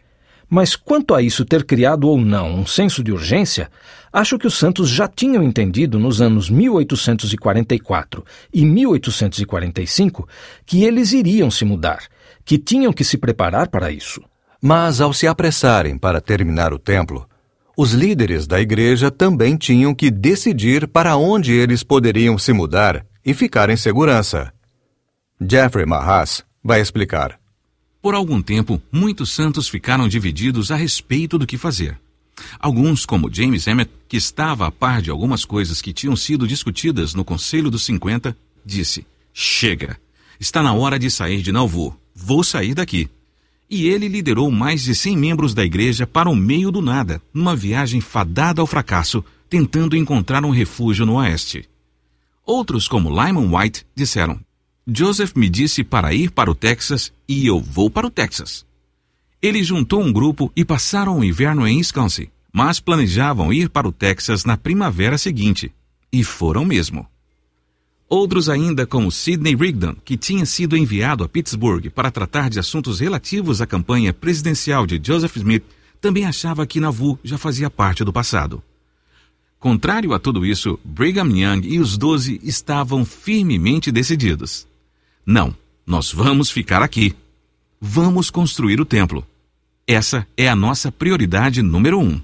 Mas 0.48 0.74
quanto 0.74 1.14
a 1.14 1.20
isso 1.20 1.44
ter 1.44 1.62
criado 1.64 2.08
ou 2.08 2.16
não 2.18 2.60
um 2.60 2.66
senso 2.66 3.04
de 3.04 3.12
urgência, 3.12 3.70
acho 4.10 4.38
que 4.38 4.46
os 4.46 4.54
santos 4.54 4.88
já 4.88 5.06
tinham 5.06 5.42
entendido 5.42 5.98
nos 5.98 6.22
anos 6.22 6.48
1844 6.48 8.24
e 8.50 8.64
1845 8.64 10.26
que 10.64 10.84
eles 10.84 11.12
iriam 11.12 11.50
se 11.50 11.66
mudar 11.66 11.98
que 12.46 12.56
tinham 12.56 12.92
que 12.92 13.02
se 13.02 13.18
preparar 13.18 13.68
para 13.68 13.90
isso. 13.90 14.22
Mas, 14.62 15.00
ao 15.00 15.12
se 15.12 15.26
apressarem 15.26 15.98
para 15.98 16.20
terminar 16.20 16.72
o 16.72 16.78
templo, 16.78 17.28
os 17.76 17.92
líderes 17.92 18.46
da 18.46 18.60
igreja 18.60 19.10
também 19.10 19.56
tinham 19.56 19.92
que 19.92 20.10
decidir 20.10 20.86
para 20.86 21.16
onde 21.16 21.52
eles 21.52 21.82
poderiam 21.82 22.38
se 22.38 22.52
mudar 22.52 23.04
e 23.24 23.34
ficar 23.34 23.68
em 23.68 23.76
segurança. 23.76 24.52
Jeffrey 25.38 25.84
Mahas 25.84 26.42
vai 26.62 26.80
explicar. 26.80 27.38
Por 28.00 28.14
algum 28.14 28.40
tempo, 28.40 28.80
muitos 28.90 29.30
santos 29.32 29.68
ficaram 29.68 30.08
divididos 30.08 30.70
a 30.70 30.76
respeito 30.76 31.36
do 31.36 31.46
que 31.46 31.58
fazer. 31.58 31.98
Alguns, 32.60 33.04
como 33.04 33.32
James 33.32 33.66
Emmett, 33.66 33.90
que 34.08 34.16
estava 34.16 34.66
a 34.66 34.70
par 34.70 35.02
de 35.02 35.10
algumas 35.10 35.44
coisas 35.44 35.82
que 35.82 35.92
tinham 35.92 36.14
sido 36.14 36.46
discutidas 36.46 37.12
no 37.12 37.24
Conselho 37.24 37.70
dos 37.70 37.84
50, 37.84 38.36
disse: 38.64 39.04
Chega! 39.34 39.98
Está 40.38 40.62
na 40.62 40.72
hora 40.72 40.98
de 40.98 41.10
sair 41.10 41.42
de 41.42 41.52
Nauvoo. 41.52 41.96
Vou 42.14 42.44
sair 42.44 42.74
daqui. 42.74 43.08
E 43.68 43.86
ele 43.88 44.08
liderou 44.08 44.50
mais 44.50 44.82
de 44.82 44.94
100 44.94 45.16
membros 45.16 45.54
da 45.54 45.64
igreja 45.64 46.06
para 46.06 46.30
o 46.30 46.36
meio 46.36 46.70
do 46.70 46.80
nada, 46.80 47.20
numa 47.34 47.56
viagem 47.56 48.00
fadada 48.00 48.60
ao 48.60 48.66
fracasso, 48.66 49.24
tentando 49.48 49.96
encontrar 49.96 50.44
um 50.44 50.50
refúgio 50.50 51.04
no 51.04 51.14
oeste. 51.14 51.68
Outros, 52.44 52.86
como 52.86 53.10
Lyman 53.10 53.54
White, 53.54 53.84
disseram: 53.94 54.38
Joseph 54.86 55.34
me 55.34 55.48
disse 55.48 55.82
para 55.82 56.14
ir 56.14 56.30
para 56.30 56.50
o 56.50 56.54
Texas 56.54 57.12
e 57.28 57.44
eu 57.44 57.60
vou 57.60 57.90
para 57.90 58.06
o 58.06 58.10
Texas. 58.10 58.64
Ele 59.42 59.62
juntou 59.62 60.00
um 60.00 60.12
grupo 60.12 60.50
e 60.54 60.64
passaram 60.64 61.18
o 61.18 61.24
inverno 61.24 61.66
em 61.66 61.78
Wisconsin, 61.78 62.28
mas 62.52 62.78
planejavam 62.78 63.52
ir 63.52 63.68
para 63.68 63.88
o 63.88 63.92
Texas 63.92 64.44
na 64.44 64.56
primavera 64.56 65.18
seguinte. 65.18 65.72
E 66.12 66.22
foram 66.22 66.64
mesmo. 66.64 67.06
Outros 68.08 68.48
ainda, 68.48 68.86
como 68.86 69.10
Sidney 69.10 69.56
Rigdon, 69.56 69.96
que 70.04 70.16
tinha 70.16 70.46
sido 70.46 70.76
enviado 70.76 71.24
a 71.24 71.28
Pittsburgh 71.28 71.90
para 71.90 72.10
tratar 72.10 72.48
de 72.48 72.60
assuntos 72.60 73.00
relativos 73.00 73.60
à 73.60 73.66
campanha 73.66 74.12
presidencial 74.12 74.86
de 74.86 75.00
Joseph 75.02 75.36
Smith, 75.36 75.64
também 76.00 76.24
achava 76.24 76.66
que 76.66 76.78
Nauvoo 76.78 77.18
já 77.24 77.36
fazia 77.36 77.68
parte 77.68 78.04
do 78.04 78.12
passado. 78.12 78.62
Contrário 79.58 80.14
a 80.14 80.20
tudo 80.20 80.46
isso, 80.46 80.78
Brigham 80.84 81.30
Young 81.36 81.66
e 81.66 81.80
os 81.80 81.98
doze 81.98 82.40
estavam 82.44 83.04
firmemente 83.04 83.90
decididos. 83.90 84.68
Não, 85.24 85.52
nós 85.84 86.12
vamos 86.12 86.48
ficar 86.48 86.82
aqui. 86.82 87.12
Vamos 87.80 88.30
construir 88.30 88.80
o 88.80 88.84
templo. 88.84 89.26
Essa 89.84 90.24
é 90.36 90.48
a 90.48 90.54
nossa 90.54 90.92
prioridade 90.92 91.62
número 91.62 91.98
um. 91.98 92.20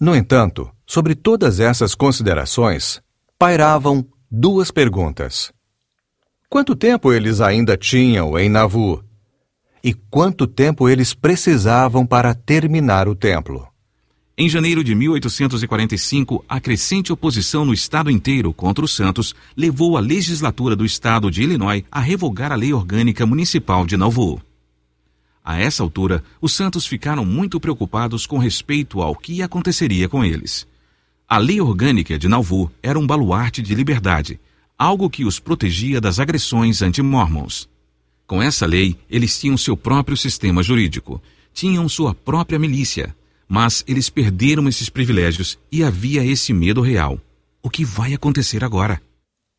No 0.00 0.16
entanto, 0.16 0.68
sobre 0.84 1.14
todas 1.14 1.60
essas 1.60 1.94
considerações, 1.94 3.00
pairavam 3.38 4.04
duas 4.34 4.70
perguntas. 4.70 5.52
Quanto 6.48 6.74
tempo 6.74 7.12
eles 7.12 7.42
ainda 7.42 7.76
tinham 7.76 8.38
em 8.38 8.48
Navu? 8.48 9.04
E 9.84 9.92
quanto 9.92 10.46
tempo 10.46 10.88
eles 10.88 11.12
precisavam 11.12 12.06
para 12.06 12.34
terminar 12.34 13.08
o 13.08 13.14
templo? 13.14 13.68
Em 14.38 14.48
janeiro 14.48 14.82
de 14.82 14.94
1845, 14.94 16.42
a 16.48 16.58
crescente 16.58 17.12
oposição 17.12 17.66
no 17.66 17.74
estado 17.74 18.10
inteiro 18.10 18.54
contra 18.54 18.82
os 18.82 18.96
Santos 18.96 19.34
levou 19.54 19.98
a 19.98 20.00
legislatura 20.00 20.74
do 20.74 20.86
estado 20.86 21.30
de 21.30 21.42
Illinois 21.42 21.84
a 21.92 22.00
revogar 22.00 22.52
a 22.52 22.56
lei 22.56 22.72
orgânica 22.72 23.26
municipal 23.26 23.84
de 23.84 23.98
Nauvoo. 23.98 24.40
A 25.44 25.60
essa 25.60 25.82
altura, 25.82 26.24
os 26.40 26.54
Santos 26.54 26.86
ficaram 26.86 27.26
muito 27.26 27.60
preocupados 27.60 28.24
com 28.24 28.38
respeito 28.38 29.02
ao 29.02 29.14
que 29.14 29.42
aconteceria 29.42 30.08
com 30.08 30.24
eles. 30.24 30.66
A 31.32 31.38
lei 31.38 31.62
orgânica 31.62 32.18
de 32.18 32.28
Nauvoo 32.28 32.70
era 32.82 32.98
um 32.98 33.06
baluarte 33.06 33.62
de 33.62 33.74
liberdade, 33.74 34.38
algo 34.76 35.08
que 35.08 35.24
os 35.24 35.40
protegia 35.40 35.98
das 35.98 36.18
agressões 36.18 36.82
anti-mormons. 36.82 37.70
Com 38.26 38.42
essa 38.42 38.66
lei, 38.66 38.98
eles 39.08 39.40
tinham 39.40 39.56
seu 39.56 39.74
próprio 39.74 40.14
sistema 40.14 40.62
jurídico, 40.62 41.22
tinham 41.54 41.88
sua 41.88 42.14
própria 42.14 42.58
milícia, 42.58 43.16
mas 43.48 43.82
eles 43.88 44.10
perderam 44.10 44.68
esses 44.68 44.90
privilégios 44.90 45.58
e 45.72 45.82
havia 45.82 46.22
esse 46.22 46.52
medo 46.52 46.82
real. 46.82 47.18
O 47.62 47.70
que 47.70 47.82
vai 47.82 48.12
acontecer 48.12 48.62
agora? 48.62 49.00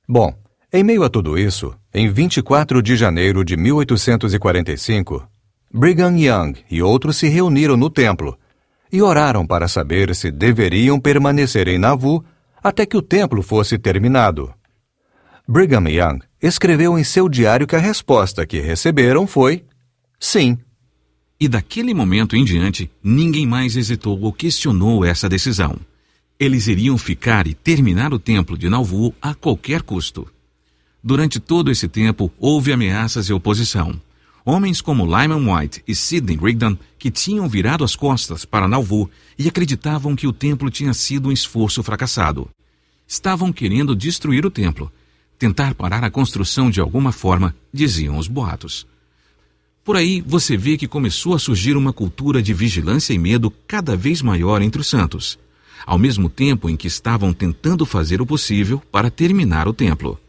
Bom, 0.08 0.32
em 0.72 0.84
meio 0.84 1.04
a 1.04 1.10
tudo 1.10 1.40
isso, 1.40 1.74
em 1.92 2.08
24 2.08 2.84
de 2.84 2.96
janeiro 2.96 3.44
de 3.44 3.58
1845, 3.58 5.28
Brigham 5.74 6.20
Young 6.20 6.54
e 6.70 6.84
outros 6.84 7.18
se 7.18 7.28
reuniram 7.28 7.76
no 7.76 7.90
templo 7.90 8.38
e 8.94 9.02
oraram 9.02 9.44
para 9.44 9.68
saber 9.68 10.14
se 10.14 10.30
deveriam 10.30 11.00
permanecer 11.00 11.68
em 11.68 11.80
Nauvoo 11.80 12.24
até 12.64 12.86
que 12.86 12.96
o 12.96 13.02
templo 13.02 13.42
fosse 13.42 13.76
terminado. 13.80 14.54
Brigham 15.48 15.90
Young 15.90 16.20
escreveu 16.40 16.98
em 16.98 17.04
seu 17.04 17.28
diário 17.28 17.66
que 17.66 17.76
a 17.76 17.80
resposta 17.80 18.46
que 18.46 18.60
receberam 18.60 19.26
foi 19.26 19.66
sim. 20.20 20.60
E 21.40 21.48
daquele 21.48 21.92
momento 21.92 22.36
em 22.36 22.46
diante, 22.46 22.90
ninguém 23.04 23.48
mais 23.48 23.76
hesitou 23.76 24.22
ou 24.22 24.32
questionou 24.32 25.04
essa 25.04 25.28
decisão. 25.28 25.76
Eles 26.40 26.68
iriam 26.68 26.96
ficar 26.96 27.48
e 27.48 27.56
terminar 27.56 28.14
o 28.14 28.20
templo 28.20 28.56
de 28.56 28.70
Nauvoo 28.70 29.14
a 29.20 29.34
qualquer 29.34 29.82
custo. 29.82 30.28
Durante 31.04 31.40
todo 31.40 31.72
esse 31.72 31.88
tempo, 31.88 32.32
houve 32.40 32.72
ameaças 32.72 33.28
e 33.28 33.34
oposição. 33.34 34.00
Homens 34.46 34.82
como 34.82 35.06
Lyman 35.06 35.50
White 35.50 35.82
e 35.88 35.96
Sidney 35.96 36.38
Rigdon, 36.38 36.78
que 37.00 37.10
tinham 37.10 37.48
virado 37.48 37.84
as 37.84 37.96
costas 37.96 38.44
para 38.44 38.68
Nauvoo 38.68 39.10
e 39.40 39.48
acreditavam 39.48 40.16
que 40.16 40.28
o 40.28 40.34
templo 40.34 40.70
tinha 40.70 40.94
sido 40.94 41.30
um 41.30 41.32
esforço 41.32 41.82
fracassado. 41.82 42.50
Estavam 43.08 43.54
querendo 43.54 43.96
destruir 43.96 44.46
o 44.46 44.52
templo, 44.52 44.92
tentar 45.40 45.74
parar 45.74 46.04
a 46.04 46.12
construção 46.12 46.70
de 46.70 46.82
alguma 46.82 47.12
forma, 47.12 47.56
diziam 47.74 48.18
os 48.18 48.28
boatos. 48.28 48.86
Por 49.84 49.96
aí 49.96 50.22
você 50.26 50.58
vê 50.58 50.78
que 50.78 50.88
começou 50.88 51.34
a 51.36 51.40
surgir 51.40 51.76
uma 51.76 51.94
cultura 51.94 52.42
de 52.42 52.54
vigilância 52.54 53.14
e 53.14 53.18
medo 53.18 53.52
cada 53.68 53.96
vez 53.96 54.22
maior 54.22 54.62
entre 54.62 54.82
os 54.82 54.88
santos, 54.88 55.38
ao 55.86 55.98
mesmo 55.98 56.30
tempo 56.30 56.70
em 56.70 56.76
que 56.76 56.88
estavam 56.88 57.34
tentando 57.34 57.86
fazer 57.86 58.22
o 58.22 58.26
possível 58.26 58.82
para 58.92 59.10
terminar 59.10 59.68
o 59.68 59.74
templo. 59.74 60.20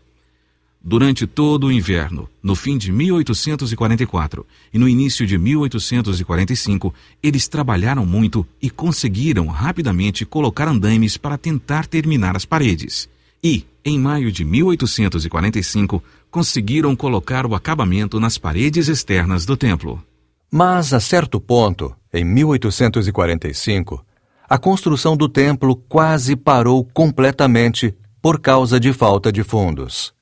Durante 0.87 1.27
todo 1.27 1.69
o 1.69 1.73
inverno, 1.73 2.29
no 2.43 2.55
fim 2.55 2.77
de 2.77 2.93
1844 2.93 4.47
e 4.71 4.79
no 4.79 4.87
início 4.87 5.27
de 5.27 5.39
1845, 5.39 6.93
eles 7.23 7.49
trabalharam 7.49 8.05
muito 8.05 8.47
e 8.61 8.69
conseguiram 8.69 9.47
rapidamente 9.47 10.27
colocar 10.27 10.69
andaimes 10.69 11.17
para 11.17 11.39
tentar 11.39 11.87
terminar 11.87 12.37
as 12.37 12.45
paredes. 12.45 13.09
E, 13.43 13.65
em 13.83 13.99
maio 13.99 14.31
de 14.31 14.45
1845, 14.45 16.05
conseguiram 16.31 16.95
colocar 16.95 17.47
o 17.47 17.55
acabamento 17.55 18.21
nas 18.21 18.37
paredes 18.37 18.87
externas 18.87 19.47
do 19.47 19.57
templo. 19.57 20.05
Mas, 20.53 20.93
a 20.93 21.01
certo 21.01 21.41
ponto, 21.41 21.97
em 22.13 22.25
1845, 22.27 24.05
a 24.47 24.59
construção 24.59 25.17
do 25.17 25.31
templo 25.31 25.77
quase 25.89 26.37
parou 26.37 26.85
completamente 26.85 27.95
por 28.21 28.39
causa 28.39 28.79
de 28.79 28.93
falta 28.93 29.33
de 29.33 29.43
fundos. 29.43 30.13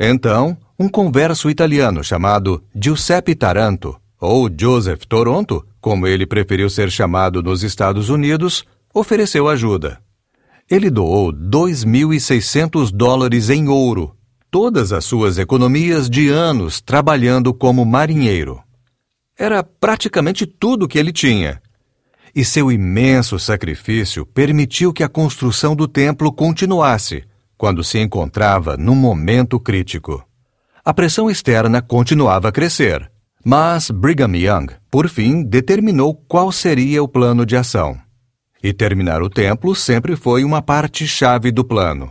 Então, 0.00 0.56
um 0.78 0.88
converso 0.88 1.50
italiano 1.50 2.02
chamado 2.02 2.64
Giuseppe 2.74 3.34
Taranto, 3.34 4.00
ou 4.18 4.48
Joseph 4.50 5.04
Toronto, 5.04 5.62
como 5.78 6.06
ele 6.06 6.24
preferiu 6.26 6.70
ser 6.70 6.90
chamado 6.90 7.42
nos 7.42 7.62
Estados 7.62 8.08
Unidos, 8.08 8.64
ofereceu 8.94 9.46
ajuda. 9.46 10.00
Ele 10.70 10.88
doou 10.88 11.32
2.600 11.32 12.90
dólares 12.90 13.50
em 13.50 13.68
ouro 13.68 14.16
todas 14.50 14.92
as 14.92 15.04
suas 15.04 15.38
economias 15.38 16.10
de 16.10 16.28
anos 16.28 16.80
trabalhando 16.80 17.54
como 17.54 17.84
marinheiro. 17.84 18.60
Era 19.38 19.62
praticamente 19.62 20.44
tudo 20.44 20.88
que 20.88 20.98
ele 20.98 21.12
tinha. 21.12 21.62
E 22.34 22.44
seu 22.44 22.70
imenso 22.70 23.38
sacrifício 23.38 24.26
permitiu 24.26 24.92
que 24.92 25.02
a 25.02 25.08
construção 25.08 25.74
do 25.74 25.86
templo 25.86 26.32
continuasse, 26.32 27.24
quando 27.60 27.84
se 27.84 27.98
encontrava 27.98 28.74
num 28.78 28.94
momento 28.94 29.60
crítico. 29.60 30.24
A 30.82 30.94
pressão 30.94 31.30
externa 31.30 31.82
continuava 31.82 32.48
a 32.48 32.52
crescer, 32.52 33.12
mas 33.44 33.90
Brigham 33.90 34.34
Young, 34.34 34.68
por 34.90 35.10
fim, 35.10 35.42
determinou 35.42 36.14
qual 36.26 36.50
seria 36.50 37.02
o 37.02 37.06
plano 37.06 37.44
de 37.44 37.58
ação. 37.58 38.00
E 38.62 38.72
terminar 38.72 39.22
o 39.22 39.28
templo 39.28 39.74
sempre 39.74 40.16
foi 40.16 40.42
uma 40.42 40.62
parte-chave 40.62 41.50
do 41.50 41.62
plano. 41.62 42.10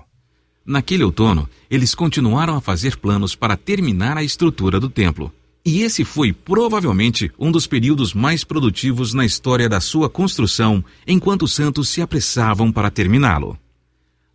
Naquele 0.64 1.04
outono, 1.04 1.50
eles 1.68 1.96
continuaram 1.96 2.56
a 2.56 2.62
fazer 2.62 2.98
planos 2.98 3.34
para 3.34 3.58
terminar 3.58 4.18
a 4.18 4.24
estrutura 4.24 4.80
do 4.80 4.88
templo. 4.88 5.34
E 5.66 5.82
esse 5.82 6.06
foi 6.06 6.32
provavelmente 6.32 7.32
um 7.40 7.52
dos 7.52 7.66
períodos 7.66 8.14
mais 8.14 8.44
produtivos 8.44 9.16
na 9.16 9.26
história 9.26 9.68
da 9.68 9.82
sua 9.82 10.12
construção, 10.12 10.86
enquanto 11.08 11.42
os 11.42 11.56
santos 11.56 11.90
se 11.90 12.04
apressavam 12.04 12.72
para 12.72 12.92
terminá-lo. 12.92 13.58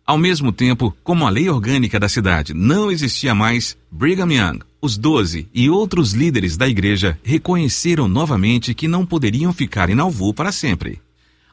Ao 0.05 0.19
mesmo 0.19 0.51
tempo, 0.51 0.95
como 1.03 1.25
a 1.25 1.31
lei 1.31 1.49
orgânica 1.49 1.99
da 1.99 2.07
cidade 2.07 2.53
não 2.53 2.91
existia 2.91 3.33
mais, 3.33 3.75
Brigham 3.89 4.31
Young, 4.31 4.59
os 4.79 4.97
doze 4.97 5.47
e 5.51 5.67
outros 5.67 6.13
líderes 6.13 6.55
da 6.55 6.67
igreja 6.67 7.17
reconheceram 7.23 8.07
novamente 8.07 8.75
que 8.75 8.87
não 8.87 9.03
poderiam 9.03 9.51
ficar 9.51 9.89
em 9.89 9.95
Nauvoo 9.95 10.31
para 10.31 10.51
sempre. 10.51 11.01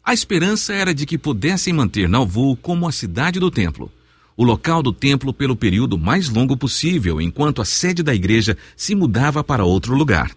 A 0.04 0.12
esperança 0.12 0.74
era 0.74 0.94
de 0.94 1.06
que 1.06 1.16
pudessem 1.16 1.72
manter 1.72 2.06
Nauvoo 2.06 2.54
como 2.54 2.86
a 2.86 2.92
cidade 2.92 3.40
do 3.40 3.50
templo, 3.50 3.90
o 4.36 4.44
local 4.44 4.82
do 4.82 4.92
templo 4.92 5.32
pelo 5.32 5.56
período 5.56 5.96
mais 5.96 6.28
longo 6.28 6.54
possível, 6.54 7.22
enquanto 7.22 7.62
a 7.62 7.64
sede 7.64 8.02
da 8.02 8.14
igreja 8.14 8.54
se 8.76 8.94
mudava 8.94 9.42
para 9.42 9.64
outro 9.64 9.96
lugar. 9.96 10.30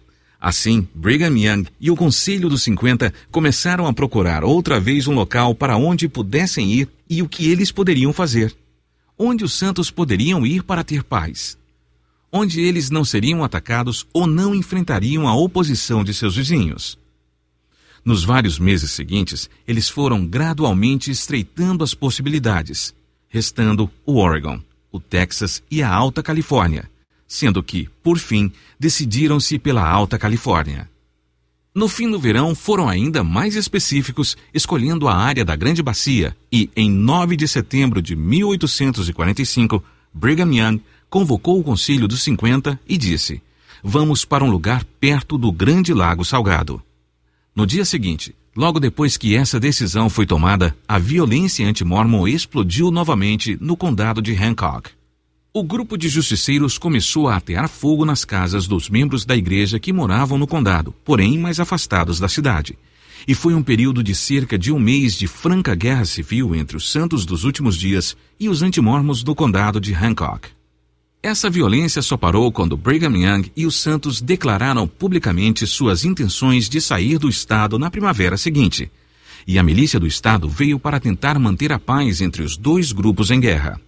Assim, 0.46 0.86
Brigham 0.94 1.36
Young 1.36 1.66
e 1.80 1.90
o 1.90 1.96
Conselho 1.96 2.48
dos 2.48 2.62
50 2.62 3.12
começaram 3.32 3.84
a 3.84 3.92
procurar 3.92 4.44
outra 4.44 4.78
vez 4.78 5.08
um 5.08 5.12
local 5.12 5.56
para 5.56 5.76
onde 5.76 6.08
pudessem 6.08 6.72
ir 6.72 6.88
e 7.10 7.20
o 7.20 7.28
que 7.28 7.50
eles 7.50 7.72
poderiam 7.72 8.12
fazer. 8.12 8.54
Onde 9.18 9.42
os 9.42 9.52
santos 9.54 9.90
poderiam 9.90 10.46
ir 10.46 10.62
para 10.62 10.84
ter 10.84 11.02
paz. 11.02 11.58
Onde 12.30 12.60
eles 12.60 12.90
não 12.90 13.04
seriam 13.04 13.42
atacados 13.42 14.06
ou 14.12 14.24
não 14.24 14.54
enfrentariam 14.54 15.26
a 15.26 15.34
oposição 15.34 16.04
de 16.04 16.14
seus 16.14 16.36
vizinhos. 16.36 16.96
Nos 18.04 18.22
vários 18.22 18.56
meses 18.56 18.92
seguintes, 18.92 19.50
eles 19.66 19.88
foram 19.88 20.24
gradualmente 20.24 21.10
estreitando 21.10 21.82
as 21.82 21.92
possibilidades 21.92 22.94
restando 23.28 23.90
o 24.06 24.18
Oregon, 24.20 24.60
o 24.92 25.00
Texas 25.00 25.60
e 25.68 25.82
a 25.82 25.92
Alta 25.92 26.22
Califórnia, 26.22 26.88
sendo 27.26 27.62
que, 27.62 27.88
por 28.02 28.18
fim, 28.18 28.52
decidiram-se 28.78 29.58
pela 29.58 29.88
Alta 29.88 30.18
Califórnia. 30.18 30.88
No 31.74 31.88
fim 31.88 32.10
do 32.10 32.18
verão, 32.18 32.54
foram 32.54 32.88
ainda 32.88 33.22
mais 33.22 33.54
específicos, 33.54 34.36
escolhendo 34.54 35.08
a 35.08 35.14
área 35.14 35.44
da 35.44 35.54
Grande 35.54 35.82
Bacia, 35.82 36.36
e, 36.50 36.70
em 36.74 36.90
9 36.90 37.36
de 37.36 37.46
setembro 37.46 38.00
de 38.00 38.16
1845, 38.16 39.84
Brigham 40.12 40.54
Young 40.54 40.80
convocou 41.10 41.60
o 41.60 41.64
Conselho 41.64 42.08
dos 42.08 42.22
50 42.22 42.80
e 42.88 42.96
disse: 42.96 43.42
Vamos 43.84 44.24
para 44.24 44.42
um 44.42 44.50
lugar 44.50 44.84
perto 44.98 45.36
do 45.36 45.52
Grande 45.52 45.92
Lago 45.92 46.24
Salgado. 46.24 46.82
No 47.54 47.66
dia 47.66 47.84
seguinte, 47.84 48.34
Logo 48.56 48.80
depois 48.80 49.18
que 49.18 49.36
essa 49.36 49.60
decisão 49.60 50.08
foi 50.08 50.24
tomada, 50.24 50.74
a 50.88 50.98
violência 50.98 51.68
anti-mormon 51.68 52.26
explodiu 52.26 52.90
novamente 52.90 53.58
no 53.60 53.76
condado 53.76 54.22
de 54.22 54.34
Hancock. 54.34 54.95
O 55.58 55.62
grupo 55.62 55.96
de 55.96 56.06
justiceiros 56.10 56.76
começou 56.76 57.28
a 57.28 57.36
atear 57.36 57.66
fogo 57.66 58.04
nas 58.04 58.26
casas 58.26 58.66
dos 58.66 58.90
membros 58.90 59.24
da 59.24 59.34
igreja 59.34 59.80
que 59.80 59.90
moravam 59.90 60.36
no 60.36 60.46
condado, 60.46 60.94
porém 61.02 61.38
mais 61.38 61.58
afastados 61.58 62.20
da 62.20 62.28
cidade. 62.28 62.76
e 63.26 63.34
foi 63.34 63.54
um 63.54 63.62
período 63.62 64.02
de 64.02 64.14
cerca 64.14 64.58
de 64.58 64.70
um 64.70 64.78
mês 64.78 65.14
de 65.14 65.26
franca 65.26 65.74
guerra 65.74 66.04
civil 66.04 66.54
entre 66.54 66.76
os 66.76 66.92
santos 66.92 67.24
dos 67.24 67.42
últimos 67.42 67.74
dias 67.74 68.14
e 68.38 68.50
os 68.50 68.60
antimormos 68.60 69.22
do 69.22 69.34
condado 69.34 69.80
de 69.80 69.94
Hancock. 69.94 70.50
Essa 71.22 71.48
violência 71.48 72.02
só 72.02 72.18
parou 72.18 72.52
quando 72.52 72.76
Brigham 72.76 73.16
Young 73.16 73.50
e 73.56 73.64
os 73.64 73.76
santos 73.76 74.20
declararam 74.20 74.86
publicamente 74.86 75.66
suas 75.66 76.04
intenções 76.04 76.68
de 76.68 76.82
sair 76.82 77.18
do 77.18 77.30
estado 77.30 77.78
na 77.78 77.90
primavera 77.90 78.36
seguinte, 78.36 78.90
e 79.46 79.58
a 79.58 79.62
milícia 79.62 79.98
do 79.98 80.06
estado 80.06 80.50
veio 80.50 80.78
para 80.78 81.00
tentar 81.00 81.38
manter 81.38 81.72
a 81.72 81.78
paz 81.78 82.20
entre 82.20 82.42
os 82.42 82.58
dois 82.58 82.92
grupos 82.92 83.30
em 83.30 83.40
guerra. 83.40 83.80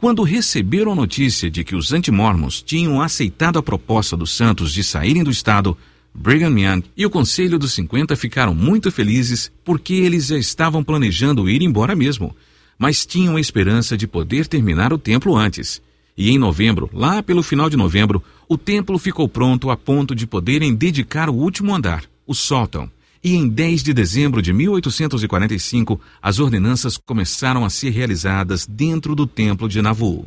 Quando 0.00 0.22
receberam 0.22 0.92
a 0.92 0.94
notícia 0.94 1.50
de 1.50 1.62
que 1.62 1.76
os 1.76 1.92
antimormons 1.92 2.62
tinham 2.62 3.02
aceitado 3.02 3.58
a 3.58 3.62
proposta 3.62 4.16
dos 4.16 4.34
santos 4.34 4.72
de 4.72 4.82
saírem 4.82 5.22
do 5.22 5.30
estado, 5.30 5.76
Brigham 6.14 6.58
Young 6.58 6.84
e 6.96 7.04
o 7.04 7.10
Conselho 7.10 7.58
dos 7.58 7.74
50 7.74 8.16
ficaram 8.16 8.54
muito 8.54 8.90
felizes 8.90 9.52
porque 9.62 9.92
eles 9.92 10.28
já 10.28 10.38
estavam 10.38 10.82
planejando 10.82 11.50
ir 11.50 11.60
embora 11.60 11.94
mesmo, 11.94 12.34
mas 12.78 13.04
tinham 13.04 13.36
a 13.36 13.40
esperança 13.42 13.94
de 13.94 14.06
poder 14.06 14.46
terminar 14.46 14.90
o 14.90 14.96
templo 14.96 15.36
antes. 15.36 15.82
E 16.16 16.30
em 16.30 16.38
novembro, 16.38 16.88
lá 16.94 17.22
pelo 17.22 17.42
final 17.42 17.68
de 17.68 17.76
novembro, 17.76 18.24
o 18.48 18.56
templo 18.56 18.98
ficou 18.98 19.28
pronto 19.28 19.68
a 19.68 19.76
ponto 19.76 20.14
de 20.14 20.26
poderem 20.26 20.74
dedicar 20.74 21.28
o 21.28 21.34
último 21.34 21.74
andar, 21.74 22.04
o 22.26 22.34
sótão. 22.34 22.90
E 23.22 23.34
em 23.36 23.46
10 23.46 23.82
de 23.82 23.92
dezembro 23.92 24.40
de 24.40 24.50
1845, 24.50 26.00
as 26.22 26.38
ordenanças 26.38 26.96
começaram 26.96 27.66
a 27.66 27.70
ser 27.70 27.90
realizadas 27.90 28.66
dentro 28.66 29.14
do 29.14 29.26
templo 29.26 29.68
de 29.68 29.82
Nauvoo. 29.82 30.26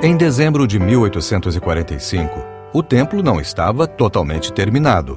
Em 0.00 0.16
dezembro 0.16 0.66
de 0.66 0.78
1845, 0.78 2.57
o 2.72 2.82
templo 2.82 3.22
não 3.22 3.40
estava 3.40 3.86
totalmente 3.86 4.52
terminado, 4.52 5.16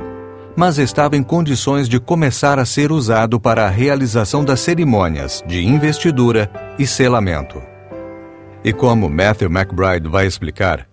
mas 0.56 0.78
estava 0.78 1.16
em 1.16 1.24
condições 1.24 1.88
de 1.88 2.00
começar 2.00 2.60
a 2.60 2.66
ser 2.66 2.92
usado 2.92 3.40
para 3.40 3.66
a 3.66 3.70
realização 3.70 4.44
das 4.44 4.60
cerimônias 4.60 5.44
de 5.48 5.66
investidura 5.66 6.52
e 6.78 6.86
selamento. 6.86 7.62
E 8.64 8.72
como 8.72 9.10
Matthew 9.10 9.50
McBride 9.50 10.08
vai 10.08 10.28
explicar, 10.28 10.88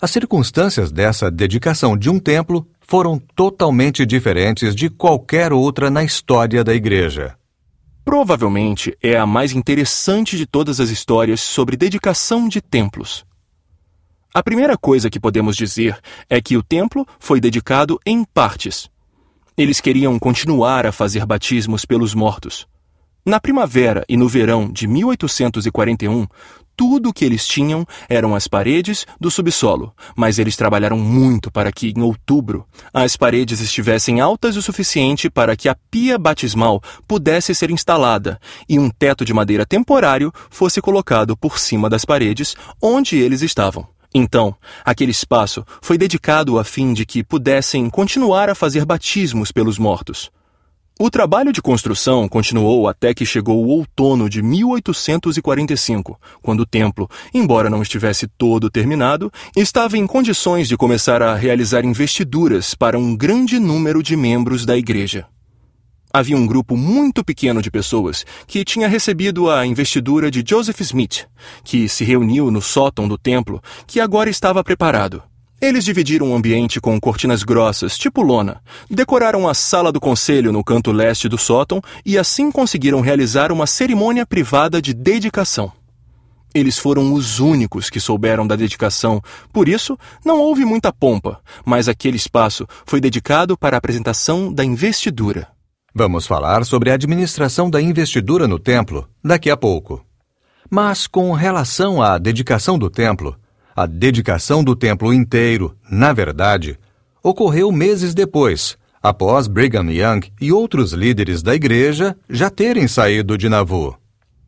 as 0.00 0.10
circunstâncias 0.10 0.92
dessa 0.92 1.30
dedicação 1.30 1.96
de 1.96 2.10
um 2.10 2.18
templo 2.18 2.66
foram 2.80 3.18
totalmente 3.34 4.04
diferentes 4.04 4.74
de 4.74 4.90
qualquer 4.90 5.52
outra 5.52 5.90
na 5.90 6.04
história 6.04 6.62
da 6.62 6.74
igreja. 6.74 7.34
Provavelmente 8.04 8.96
é 9.02 9.16
a 9.16 9.26
mais 9.26 9.52
interessante 9.52 10.36
de 10.36 10.46
todas 10.46 10.78
as 10.78 10.90
histórias 10.90 11.40
sobre 11.40 11.76
dedicação 11.76 12.48
de 12.48 12.60
templos. 12.60 13.24
A 14.36 14.42
primeira 14.42 14.76
coisa 14.76 15.08
que 15.08 15.18
podemos 15.18 15.56
dizer 15.56 15.98
é 16.28 16.42
que 16.42 16.58
o 16.58 16.62
templo 16.62 17.06
foi 17.18 17.40
dedicado 17.40 17.98
em 18.04 18.22
partes. 18.22 18.86
Eles 19.56 19.80
queriam 19.80 20.18
continuar 20.18 20.84
a 20.84 20.92
fazer 20.92 21.24
batismos 21.24 21.86
pelos 21.86 22.12
mortos. 22.12 22.68
Na 23.24 23.40
primavera 23.40 24.04
e 24.06 24.14
no 24.14 24.28
verão 24.28 24.70
de 24.70 24.86
1841, 24.86 26.26
tudo 26.76 27.08
o 27.08 27.12
que 27.14 27.24
eles 27.24 27.48
tinham 27.48 27.86
eram 28.10 28.34
as 28.34 28.46
paredes 28.46 29.06
do 29.18 29.30
subsolo, 29.30 29.94
mas 30.14 30.38
eles 30.38 30.54
trabalharam 30.54 30.98
muito 30.98 31.50
para 31.50 31.72
que, 31.72 31.94
em 31.96 32.02
outubro, 32.02 32.66
as 32.92 33.16
paredes 33.16 33.62
estivessem 33.62 34.20
altas 34.20 34.54
o 34.54 34.60
suficiente 34.60 35.30
para 35.30 35.56
que 35.56 35.66
a 35.66 35.74
pia 35.90 36.18
batismal 36.18 36.82
pudesse 37.08 37.54
ser 37.54 37.70
instalada 37.70 38.38
e 38.68 38.78
um 38.78 38.90
teto 38.90 39.24
de 39.24 39.32
madeira 39.32 39.64
temporário 39.64 40.30
fosse 40.50 40.82
colocado 40.82 41.34
por 41.34 41.58
cima 41.58 41.88
das 41.88 42.04
paredes 42.04 42.54
onde 42.82 43.16
eles 43.16 43.40
estavam. 43.40 43.95
Então, 44.18 44.56
aquele 44.82 45.10
espaço 45.10 45.62
foi 45.82 45.98
dedicado 45.98 46.58
a 46.58 46.64
fim 46.64 46.94
de 46.94 47.04
que 47.04 47.22
pudessem 47.22 47.90
continuar 47.90 48.48
a 48.48 48.54
fazer 48.54 48.86
batismos 48.86 49.52
pelos 49.52 49.78
mortos. 49.78 50.30
O 50.98 51.10
trabalho 51.10 51.52
de 51.52 51.60
construção 51.60 52.26
continuou 52.26 52.88
até 52.88 53.12
que 53.12 53.26
chegou 53.26 53.62
o 53.62 53.68
outono 53.68 54.30
de 54.30 54.40
1845, 54.40 56.18
quando 56.40 56.60
o 56.60 56.66
templo, 56.66 57.06
embora 57.34 57.68
não 57.68 57.82
estivesse 57.82 58.26
todo 58.26 58.70
terminado, 58.70 59.30
estava 59.54 59.98
em 59.98 60.06
condições 60.06 60.66
de 60.66 60.78
começar 60.78 61.20
a 61.22 61.34
realizar 61.34 61.84
investiduras 61.84 62.74
para 62.74 62.98
um 62.98 63.14
grande 63.14 63.58
número 63.58 64.02
de 64.02 64.16
membros 64.16 64.64
da 64.64 64.78
igreja. 64.78 65.26
Havia 66.16 66.34
um 66.34 66.46
grupo 66.46 66.78
muito 66.78 67.22
pequeno 67.22 67.60
de 67.60 67.70
pessoas 67.70 68.24
que 68.46 68.64
tinha 68.64 68.88
recebido 68.88 69.50
a 69.50 69.66
investidura 69.66 70.30
de 70.30 70.42
Joseph 70.48 70.80
Smith, 70.80 71.26
que 71.62 71.90
se 71.90 72.04
reuniu 72.04 72.50
no 72.50 72.62
sótão 72.62 73.06
do 73.06 73.18
templo, 73.18 73.62
que 73.86 74.00
agora 74.00 74.30
estava 74.30 74.64
preparado. 74.64 75.22
Eles 75.60 75.84
dividiram 75.84 76.32
o 76.32 76.34
ambiente 76.34 76.80
com 76.80 76.98
cortinas 76.98 77.42
grossas, 77.42 77.98
tipo 77.98 78.22
lona, 78.22 78.62
decoraram 78.90 79.46
a 79.46 79.52
sala 79.52 79.92
do 79.92 80.00
conselho 80.00 80.52
no 80.52 80.64
canto 80.64 80.90
leste 80.90 81.28
do 81.28 81.36
sótão 81.36 81.82
e 82.02 82.16
assim 82.16 82.50
conseguiram 82.50 83.02
realizar 83.02 83.52
uma 83.52 83.66
cerimônia 83.66 84.24
privada 84.24 84.80
de 84.80 84.94
dedicação. 84.94 85.70
Eles 86.54 86.78
foram 86.78 87.12
os 87.12 87.40
únicos 87.40 87.90
que 87.90 88.00
souberam 88.00 88.46
da 88.46 88.56
dedicação, 88.56 89.20
por 89.52 89.68
isso 89.68 89.98
não 90.24 90.40
houve 90.40 90.64
muita 90.64 90.90
pompa, 90.90 91.42
mas 91.62 91.90
aquele 91.90 92.16
espaço 92.16 92.66
foi 92.86 93.02
dedicado 93.02 93.54
para 93.54 93.76
a 93.76 93.78
apresentação 93.78 94.50
da 94.50 94.64
investidura. 94.64 95.54
Vamos 95.98 96.26
falar 96.26 96.62
sobre 96.66 96.90
a 96.90 96.92
administração 96.92 97.70
da 97.70 97.80
investidura 97.80 98.46
no 98.46 98.58
templo 98.58 99.08
daqui 99.24 99.48
a 99.48 99.56
pouco. 99.56 100.04
Mas 100.68 101.06
com 101.06 101.32
relação 101.32 102.02
à 102.02 102.18
dedicação 102.18 102.78
do 102.78 102.90
templo, 102.90 103.34
a 103.74 103.86
dedicação 103.86 104.62
do 104.62 104.76
templo 104.76 105.10
inteiro, 105.10 105.74
na 105.90 106.12
verdade, 106.12 106.78
ocorreu 107.22 107.72
meses 107.72 108.12
depois, 108.12 108.76
após 109.02 109.46
Brigham 109.46 109.90
Young 109.90 110.20
e 110.38 110.52
outros 110.52 110.92
líderes 110.92 111.42
da 111.42 111.54
igreja 111.54 112.14
já 112.28 112.50
terem 112.50 112.86
saído 112.86 113.38
de 113.38 113.48
Nauvoo. 113.48 113.96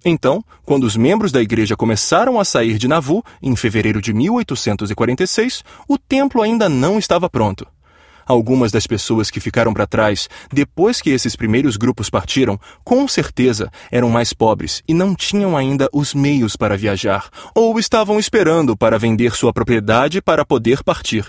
Então, 0.04 0.44
quando 0.66 0.84
os 0.84 0.98
membros 0.98 1.32
da 1.32 1.40
igreja 1.40 1.74
começaram 1.74 2.38
a 2.38 2.44
sair 2.44 2.76
de 2.76 2.86
Nauvoo, 2.86 3.24
em 3.42 3.56
fevereiro 3.56 4.02
de 4.02 4.12
1846, 4.12 5.64
o 5.88 5.96
templo 5.96 6.42
ainda 6.42 6.68
não 6.68 6.98
estava 6.98 7.26
pronto. 7.30 7.66
Algumas 8.28 8.70
das 8.70 8.86
pessoas 8.86 9.30
que 9.30 9.40
ficaram 9.40 9.72
para 9.72 9.86
trás, 9.86 10.28
depois 10.52 11.00
que 11.00 11.08
esses 11.08 11.34
primeiros 11.34 11.78
grupos 11.78 12.10
partiram, 12.10 12.60
com 12.84 13.08
certeza 13.08 13.72
eram 13.90 14.10
mais 14.10 14.34
pobres 14.34 14.82
e 14.86 14.92
não 14.92 15.14
tinham 15.14 15.56
ainda 15.56 15.88
os 15.94 16.12
meios 16.12 16.54
para 16.54 16.76
viajar, 16.76 17.30
ou 17.54 17.78
estavam 17.78 18.18
esperando 18.18 18.76
para 18.76 18.98
vender 18.98 19.34
sua 19.34 19.50
propriedade 19.50 20.20
para 20.20 20.44
poder 20.44 20.84
partir. 20.84 21.24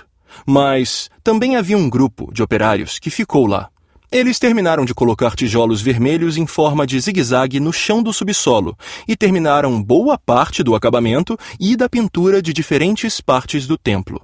Mas 0.45 1.09
também 1.23 1.55
havia 1.55 1.77
um 1.77 1.89
grupo 1.89 2.29
de 2.33 2.43
operários 2.43 2.99
que 2.99 3.09
ficou 3.09 3.47
lá. 3.47 3.69
Eles 4.11 4.37
terminaram 4.37 4.83
de 4.83 4.93
colocar 4.93 5.35
tijolos 5.35 5.81
vermelhos 5.81 6.35
em 6.35 6.45
forma 6.45 6.85
de 6.85 6.99
zigue-zague 6.99 7.61
no 7.61 7.71
chão 7.71 8.03
do 8.03 8.11
subsolo 8.11 8.75
e 9.07 9.15
terminaram 9.15 9.81
boa 9.81 10.17
parte 10.17 10.63
do 10.63 10.75
acabamento 10.75 11.37
e 11.57 11.77
da 11.77 11.87
pintura 11.87 12.41
de 12.41 12.51
diferentes 12.51 13.21
partes 13.21 13.65
do 13.65 13.77
templo. 13.77 14.19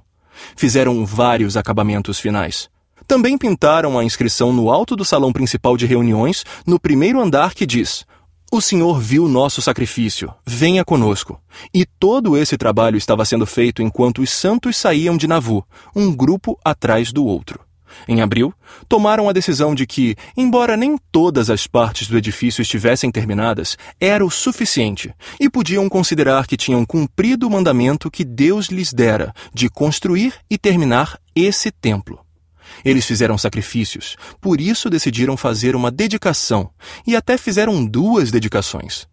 Fizeram 0.56 1.04
vários 1.04 1.56
acabamentos 1.56 2.18
finais. 2.18 2.68
Também 3.06 3.38
pintaram 3.38 3.98
a 3.98 4.04
inscrição 4.04 4.52
no 4.52 4.70
alto 4.70 4.96
do 4.96 5.04
salão 5.04 5.32
principal 5.32 5.76
de 5.76 5.86
reuniões, 5.86 6.44
no 6.66 6.80
primeiro 6.80 7.20
andar, 7.20 7.54
que 7.54 7.66
diz: 7.66 8.04
O 8.50 8.60
Senhor 8.60 9.00
viu 9.00 9.28
nosso 9.28 9.62
sacrifício, 9.62 10.32
venha 10.44 10.84
conosco. 10.84 11.40
E 11.72 11.84
todo 11.84 12.36
esse 12.36 12.56
trabalho 12.56 12.96
estava 12.96 13.24
sendo 13.24 13.46
feito 13.46 13.82
enquanto 13.82 14.22
os 14.22 14.30
santos 14.30 14.76
saíam 14.76 15.16
de 15.16 15.26
Navu, 15.26 15.64
um 15.94 16.14
grupo 16.14 16.58
atrás 16.64 17.12
do 17.12 17.24
outro. 17.24 17.65
Em 18.08 18.20
abril, 18.20 18.52
tomaram 18.88 19.28
a 19.28 19.32
decisão 19.32 19.74
de 19.74 19.86
que, 19.86 20.16
embora 20.36 20.76
nem 20.76 20.96
todas 21.10 21.50
as 21.50 21.66
partes 21.66 22.08
do 22.08 22.16
edifício 22.16 22.62
estivessem 22.62 23.10
terminadas, 23.10 23.76
era 24.00 24.24
o 24.24 24.30
suficiente 24.30 25.14
e 25.40 25.50
podiam 25.50 25.88
considerar 25.88 26.46
que 26.46 26.56
tinham 26.56 26.84
cumprido 26.84 27.46
o 27.46 27.50
mandamento 27.50 28.10
que 28.10 28.24
Deus 28.24 28.66
lhes 28.66 28.92
dera 28.92 29.32
de 29.52 29.68
construir 29.68 30.34
e 30.50 30.58
terminar 30.58 31.18
esse 31.34 31.70
templo. 31.70 32.20
Eles 32.84 33.06
fizeram 33.06 33.38
sacrifícios, 33.38 34.16
por 34.40 34.60
isso 34.60 34.90
decidiram 34.90 35.36
fazer 35.36 35.74
uma 35.74 35.90
dedicação 35.90 36.70
e 37.06 37.16
até 37.16 37.38
fizeram 37.38 37.84
duas 37.84 38.30
dedicações. 38.30 39.06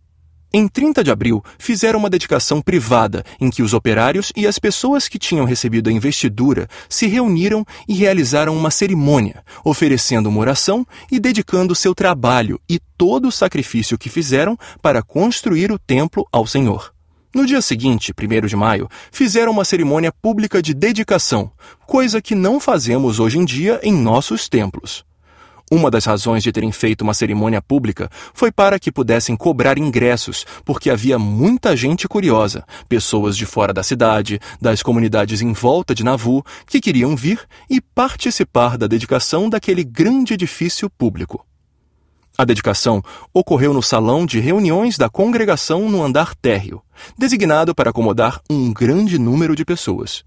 Em 0.55 0.67
30 0.67 1.03
de 1.03 1.09
abril, 1.09 1.43
fizeram 1.57 1.97
uma 1.97 2.11
dedicação 2.11 2.61
privada 2.61 3.25
em 3.41 3.49
que 3.49 3.63
os 3.63 3.73
operários 3.73 4.31
e 4.35 4.45
as 4.45 4.59
pessoas 4.59 5.07
que 5.07 5.17
tinham 5.17 5.45
recebido 5.45 5.89
a 5.89 5.91
investidura 5.91 6.67
se 6.87 7.07
reuniram 7.07 7.65
e 7.87 7.95
realizaram 7.95 8.55
uma 8.55 8.69
cerimônia, 8.69 9.43
oferecendo 9.65 10.29
uma 10.29 10.41
oração 10.41 10.85
e 11.11 11.19
dedicando 11.19 11.73
seu 11.73 11.95
trabalho 11.95 12.61
e 12.69 12.79
todo 12.95 13.29
o 13.29 13.31
sacrifício 13.31 13.97
que 13.97 14.09
fizeram 14.09 14.55
para 14.79 15.01
construir 15.01 15.71
o 15.71 15.79
templo 15.79 16.23
ao 16.31 16.45
Senhor. 16.45 16.93
No 17.33 17.47
dia 17.47 17.59
seguinte, 17.59 18.13
1 18.13 18.45
de 18.45 18.55
maio, 18.55 18.87
fizeram 19.11 19.51
uma 19.51 19.65
cerimônia 19.65 20.11
pública 20.11 20.61
de 20.61 20.75
dedicação, 20.75 21.51
coisa 21.87 22.21
que 22.21 22.35
não 22.35 22.59
fazemos 22.59 23.19
hoje 23.19 23.39
em 23.39 23.45
dia 23.45 23.79
em 23.81 23.91
nossos 23.91 24.47
templos. 24.47 25.03
Uma 25.71 25.89
das 25.89 26.05
razões 26.05 26.43
de 26.43 26.51
terem 26.51 26.71
feito 26.71 27.01
uma 27.01 27.13
cerimônia 27.13 27.61
pública 27.61 28.09
foi 28.33 28.51
para 28.51 28.77
que 28.77 28.91
pudessem 28.91 29.35
cobrar 29.35 29.77
ingressos, 29.77 30.45
porque 30.63 30.89
havia 30.89 31.17
muita 31.17 31.75
gente 31.75 32.07
curiosa, 32.07 32.63
pessoas 32.87 33.35
de 33.35 33.45
fora 33.45 33.73
da 33.73 33.81
cidade, 33.81 34.39
das 34.61 34.83
comunidades 34.83 35.41
em 35.41 35.51
volta 35.53 35.95
de 35.95 36.03
Navu, 36.03 36.43
que 36.67 36.79
queriam 36.79 37.15
vir 37.15 37.39
e 37.69 37.81
participar 37.81 38.77
da 38.77 38.87
dedicação 38.87 39.49
daquele 39.49 39.83
grande 39.83 40.33
edifício 40.33 40.89
público. 40.89 41.45
A 42.37 42.45
dedicação 42.45 43.01
ocorreu 43.31 43.73
no 43.73 43.83
salão 43.83 44.25
de 44.25 44.39
reuniões 44.39 44.97
da 44.97 45.07
congregação 45.07 45.87
no 45.87 46.03
andar 46.03 46.33
térreo, 46.33 46.81
designado 47.17 47.75
para 47.75 47.91
acomodar 47.91 48.41
um 48.49 48.73
grande 48.73 49.19
número 49.19 49.55
de 49.55 49.63
pessoas. 49.63 50.23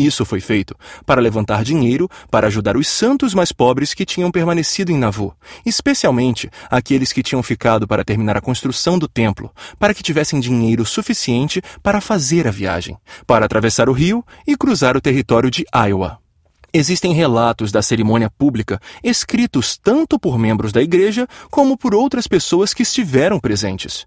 Isso 0.00 0.24
foi 0.24 0.40
feito 0.40 0.74
para 1.04 1.20
levantar 1.20 1.62
dinheiro 1.62 2.08
para 2.30 2.46
ajudar 2.46 2.74
os 2.74 2.88
santos 2.88 3.34
mais 3.34 3.52
pobres 3.52 3.92
que 3.92 4.06
tinham 4.06 4.30
permanecido 4.30 4.90
em 4.90 4.96
Navu, 4.96 5.36
especialmente 5.66 6.48
aqueles 6.70 7.12
que 7.12 7.22
tinham 7.22 7.42
ficado 7.42 7.86
para 7.86 8.02
terminar 8.02 8.34
a 8.34 8.40
construção 8.40 8.98
do 8.98 9.06
templo, 9.06 9.52
para 9.78 9.92
que 9.92 10.02
tivessem 10.02 10.40
dinheiro 10.40 10.86
suficiente 10.86 11.60
para 11.82 12.00
fazer 12.00 12.48
a 12.48 12.50
viagem, 12.50 12.96
para 13.26 13.44
atravessar 13.44 13.90
o 13.90 13.92
rio 13.92 14.24
e 14.46 14.56
cruzar 14.56 14.96
o 14.96 15.02
território 15.02 15.50
de 15.50 15.66
Iowa. 15.74 16.18
Existem 16.72 17.12
relatos 17.12 17.70
da 17.70 17.82
cerimônia 17.82 18.30
pública 18.30 18.80
escritos 19.04 19.76
tanto 19.76 20.18
por 20.18 20.38
membros 20.38 20.72
da 20.72 20.80
igreja 20.80 21.28
como 21.50 21.76
por 21.76 21.94
outras 21.94 22.26
pessoas 22.26 22.72
que 22.72 22.84
estiveram 22.84 23.38
presentes. 23.38 24.06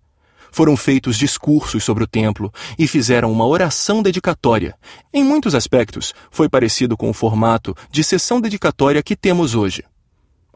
Foram 0.54 0.78
feitos 0.78 1.18
discursos 1.18 1.84
sobre 1.84 2.04
o 2.04 2.08
templo 2.08 2.54
e 2.78 2.86
fizeram 2.86 3.32
uma 3.32 3.48
oração 3.48 4.04
dedicatória. 4.04 4.76
Em 5.12 5.24
muitos 5.24 5.56
aspectos, 5.56 6.14
foi 6.30 6.48
parecido 6.48 6.96
com 6.96 7.10
o 7.10 7.14
formato 7.14 7.76
de 7.90 8.04
sessão 8.04 8.40
dedicatória 8.40 9.02
que 9.02 9.16
temos 9.16 9.56
hoje. 9.56 9.84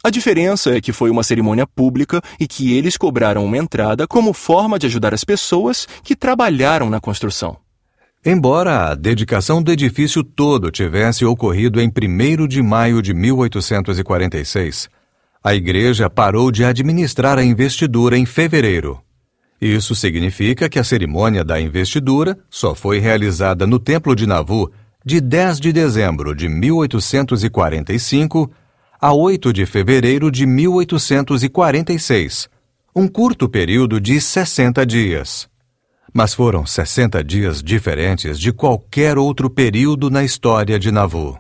A 0.04 0.12
diferença 0.12 0.78
é 0.78 0.80
que 0.80 0.94
foi 0.94 1.10
uma 1.10 1.24
cerimônia 1.24 1.66
pública 1.66 2.22
e 2.40 2.48
que 2.48 2.74
eles 2.78 2.96
cobraram 2.96 3.44
uma 3.44 3.58
entrada 3.58 4.06
como 4.06 4.34
forma 4.34 4.78
de 4.78 4.86
ajudar 4.86 5.16
as 5.16 5.24
pessoas 5.24 5.88
que 6.04 6.16
trabalharam 6.16 6.92
na 6.92 7.00
construção. 7.00 7.58
Embora 8.24 8.92
a 8.92 8.94
dedicação 8.94 9.64
do 9.64 9.72
edifício 9.72 10.24
todo 10.24 10.70
tivesse 10.70 11.26
ocorrido 11.26 11.82
em 11.82 11.90
1 11.90 12.48
de 12.48 12.62
maio 12.62 13.02
de 13.02 13.16
1846, 13.16 14.90
a 15.44 15.56
igreja 15.56 16.08
parou 16.08 16.52
de 16.52 16.64
administrar 16.64 17.40
a 17.40 17.44
investidura 17.44 18.16
em 18.16 18.28
fevereiro. 18.28 19.02
Isso 19.60 19.96
significa 19.96 20.70
que 20.70 20.78
a 20.78 20.84
cerimônia 20.84 21.44
da 21.44 21.60
investidura 21.60 22.38
só 22.50 22.76
foi 22.76 23.00
realizada 23.00 23.66
no 23.66 23.80
Templo 23.80 24.16
de 24.16 24.28
Navu 24.28 24.72
de 25.04 25.20
10 25.20 25.60
de 25.60 25.74
dezembro 25.74 26.36
de 26.36 26.48
1845 26.48 28.52
a 29.00 29.14
8 29.14 29.54
de 29.54 29.64
fevereiro 29.66 30.30
de 30.30 30.46
1846, 30.46 32.50
um 32.96 33.08
curto 33.08 33.48
período 33.48 34.02
de 34.02 34.20
60 34.20 34.86
dias. 34.86 35.48
Mas 36.14 36.34
foram 36.34 36.66
60 36.66 37.24
dias 37.24 37.64
diferentes 37.64 38.40
de 38.40 38.52
qualquer 38.52 39.18
outro 39.18 39.50
período 39.50 40.10
na 40.10 40.24
história 40.24 40.80
de 40.80 40.92
Navu. 40.92 41.38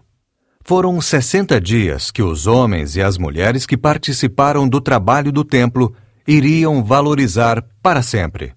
Foram 0.64 1.00
60 1.00 1.62
dias 1.62 2.12
que 2.12 2.22
os 2.22 2.46
homens 2.46 2.96
e 2.96 3.02
as 3.02 3.18
mulheres 3.18 3.66
que 3.66 3.78
participaram 3.78 4.68
do 4.68 4.82
trabalho 4.82 5.32
do 5.32 5.44
templo 5.44 5.96
iriam 6.28 6.84
valorizar 6.84 7.64
para 7.82 8.02
sempre. 8.02 8.54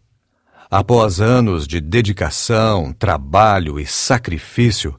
Após 0.69 1.21
anos 1.21 1.67
de 1.67 1.81
dedicação, 1.81 2.93
trabalho 2.93 3.79
e 3.79 3.87
sacrifício, 3.87 4.99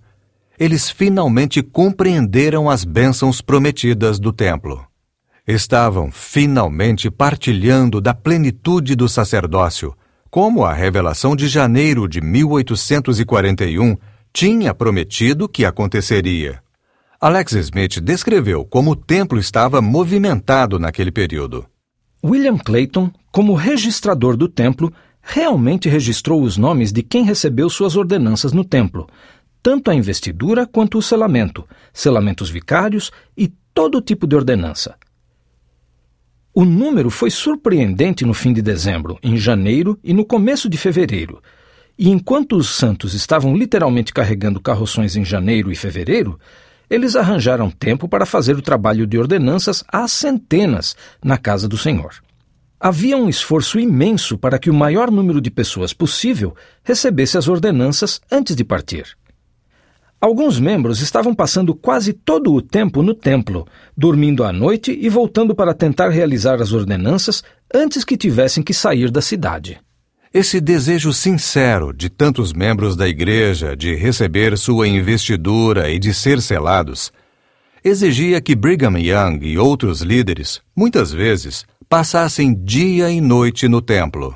eles 0.57 0.89
finalmente 0.89 1.61
compreenderam 1.61 2.69
as 2.69 2.85
bênçãos 2.85 3.41
prometidas 3.41 4.19
do 4.19 4.31
templo. 4.31 4.85
Estavam 5.45 6.11
finalmente 6.11 7.09
partilhando 7.09 7.99
da 7.99 8.13
plenitude 8.13 8.95
do 8.95 9.09
sacerdócio 9.09 9.95
como 10.29 10.63
a 10.63 10.73
revelação 10.73 11.35
de 11.35 11.49
janeiro 11.49 12.07
de 12.07 12.21
1841 12.21 13.97
tinha 14.31 14.73
prometido 14.73 15.49
que 15.49 15.65
aconteceria. 15.65 16.63
Alex 17.19 17.51
Smith 17.53 17.99
descreveu 17.99 18.63
como 18.63 18.91
o 18.91 18.95
templo 18.95 19.37
estava 19.37 19.81
movimentado 19.81 20.79
naquele 20.79 21.11
período. 21.11 21.65
William 22.23 22.57
Clayton, 22.57 23.11
como 23.31 23.55
registrador 23.55 24.37
do 24.37 24.47
templo, 24.47 24.93
realmente 25.21 25.89
registrou 25.89 26.41
os 26.41 26.57
nomes 26.57 26.91
de 26.91 27.03
quem 27.03 27.23
recebeu 27.23 27.69
suas 27.69 27.95
ordenanças 27.95 28.53
no 28.53 28.63
templo, 28.63 29.07
tanto 29.61 29.91
a 29.91 29.95
investidura 29.95 30.65
quanto 30.65 30.97
o 30.97 31.01
selamento, 31.01 31.67
selamentos 31.93 32.49
vicários 32.49 33.11
e 33.37 33.47
todo 33.73 34.01
tipo 34.01 34.27
de 34.27 34.35
ordenança. 34.35 34.95
O 36.53 36.65
número 36.65 37.09
foi 37.09 37.29
surpreendente 37.29 38.25
no 38.25 38.33
fim 38.33 38.51
de 38.51 38.61
dezembro, 38.61 39.17
em 39.23 39.37
janeiro 39.37 39.97
e 40.03 40.13
no 40.13 40.25
começo 40.25 40.67
de 40.67 40.77
fevereiro. 40.77 41.41
E 41.97 42.09
enquanto 42.09 42.57
os 42.57 42.75
santos 42.75 43.13
estavam 43.13 43.55
literalmente 43.55 44.13
carregando 44.13 44.59
carroções 44.59 45.15
em 45.15 45.23
janeiro 45.23 45.71
e 45.71 45.75
fevereiro, 45.75 46.37
eles 46.91 47.15
arranjaram 47.15 47.71
tempo 47.71 48.05
para 48.05 48.25
fazer 48.25 48.57
o 48.57 48.61
trabalho 48.61 49.07
de 49.07 49.17
ordenanças 49.17 49.81
às 49.87 50.11
centenas 50.11 50.93
na 51.23 51.37
casa 51.37 51.65
do 51.65 51.77
Senhor. 51.77 52.15
Havia 52.77 53.15
um 53.15 53.29
esforço 53.29 53.79
imenso 53.79 54.37
para 54.37 54.59
que 54.59 54.69
o 54.69 54.73
maior 54.73 55.09
número 55.09 55.39
de 55.39 55.49
pessoas 55.49 55.93
possível 55.93 56.53
recebesse 56.83 57.37
as 57.37 57.47
ordenanças 57.47 58.19
antes 58.29 58.57
de 58.57 58.65
partir. 58.65 59.15
Alguns 60.19 60.59
membros 60.59 60.99
estavam 60.99 61.33
passando 61.33 61.73
quase 61.73 62.11
todo 62.11 62.53
o 62.53 62.61
tempo 62.61 63.01
no 63.01 63.13
templo, 63.15 63.65
dormindo 63.95 64.43
à 64.43 64.51
noite 64.51 64.91
e 64.91 65.07
voltando 65.07 65.55
para 65.55 65.73
tentar 65.73 66.09
realizar 66.09 66.61
as 66.61 66.73
ordenanças 66.73 67.41
antes 67.73 68.03
que 68.03 68.17
tivessem 68.17 68.61
que 68.61 68.73
sair 68.73 69.09
da 69.09 69.21
cidade. 69.21 69.79
Esse 70.33 70.61
desejo 70.61 71.11
sincero 71.11 71.91
de 71.91 72.09
tantos 72.09 72.53
membros 72.53 72.95
da 72.95 73.07
igreja 73.07 73.75
de 73.75 73.95
receber 73.95 74.57
sua 74.57 74.87
investidura 74.87 75.89
e 75.89 75.99
de 75.99 76.13
ser 76.13 76.41
selados 76.41 77.11
exigia 77.83 78.39
que 78.39 78.55
Brigham 78.55 78.97
Young 78.97 79.39
e 79.41 79.57
outros 79.57 80.01
líderes, 80.01 80.61
muitas 80.75 81.11
vezes, 81.11 81.65
passassem 81.89 82.53
dia 82.53 83.09
e 83.09 83.19
noite 83.19 83.67
no 83.67 83.81
templo. 83.81 84.35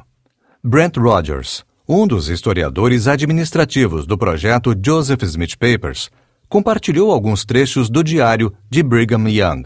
Brent 0.63 0.97
Rogers, 0.97 1.63
um 1.87 2.07
dos 2.07 2.27
historiadores 2.27 3.07
administrativos 3.07 4.07
do 4.07 4.17
projeto 4.17 4.75
Joseph 4.83 5.21
Smith 5.23 5.55
Papers, 5.57 6.09
compartilhou 6.49 7.11
alguns 7.11 7.45
trechos 7.45 7.89
do 7.89 8.03
diário 8.03 8.51
de 8.69 8.81
Brigham 8.81 9.29
Young. 9.29 9.63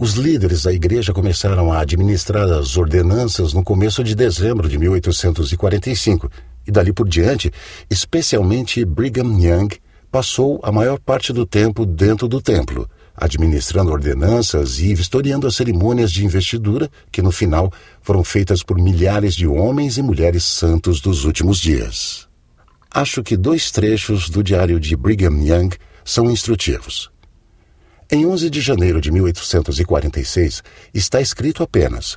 Os 0.00 0.12
líderes 0.12 0.62
da 0.62 0.72
igreja 0.72 1.12
começaram 1.12 1.72
a 1.72 1.80
administrar 1.80 2.48
as 2.48 2.76
ordenanças 2.76 3.52
no 3.52 3.64
começo 3.64 4.04
de 4.04 4.14
dezembro 4.14 4.68
de 4.68 4.78
1845 4.78 6.30
e 6.64 6.70
dali 6.70 6.92
por 6.92 7.08
diante, 7.08 7.50
especialmente 7.90 8.84
Brigham 8.84 9.36
Young, 9.40 9.74
passou 10.08 10.60
a 10.62 10.70
maior 10.70 11.00
parte 11.00 11.32
do 11.32 11.44
tempo 11.44 11.84
dentro 11.84 12.28
do 12.28 12.40
templo, 12.40 12.88
administrando 13.12 13.90
ordenanças 13.90 14.78
e 14.78 14.94
vistoriando 14.94 15.48
as 15.48 15.56
cerimônias 15.56 16.12
de 16.12 16.24
investidura 16.24 16.88
que, 17.10 17.20
no 17.20 17.32
final, 17.32 17.72
foram 18.00 18.22
feitas 18.22 18.62
por 18.62 18.78
milhares 18.78 19.34
de 19.34 19.48
homens 19.48 19.98
e 19.98 20.02
mulheres 20.02 20.44
santos 20.44 21.00
dos 21.00 21.24
últimos 21.24 21.58
dias. 21.58 22.28
Acho 22.88 23.20
que 23.20 23.36
dois 23.36 23.72
trechos 23.72 24.30
do 24.30 24.44
diário 24.44 24.78
de 24.78 24.94
Brigham 24.94 25.42
Young 25.42 25.70
são 26.04 26.30
instrutivos. 26.30 27.10
Em 28.10 28.24
11 28.24 28.48
de 28.48 28.62
janeiro 28.62 29.02
de 29.02 29.12
1846, 29.12 30.62
está 30.94 31.20
escrito 31.20 31.62
apenas: 31.62 32.16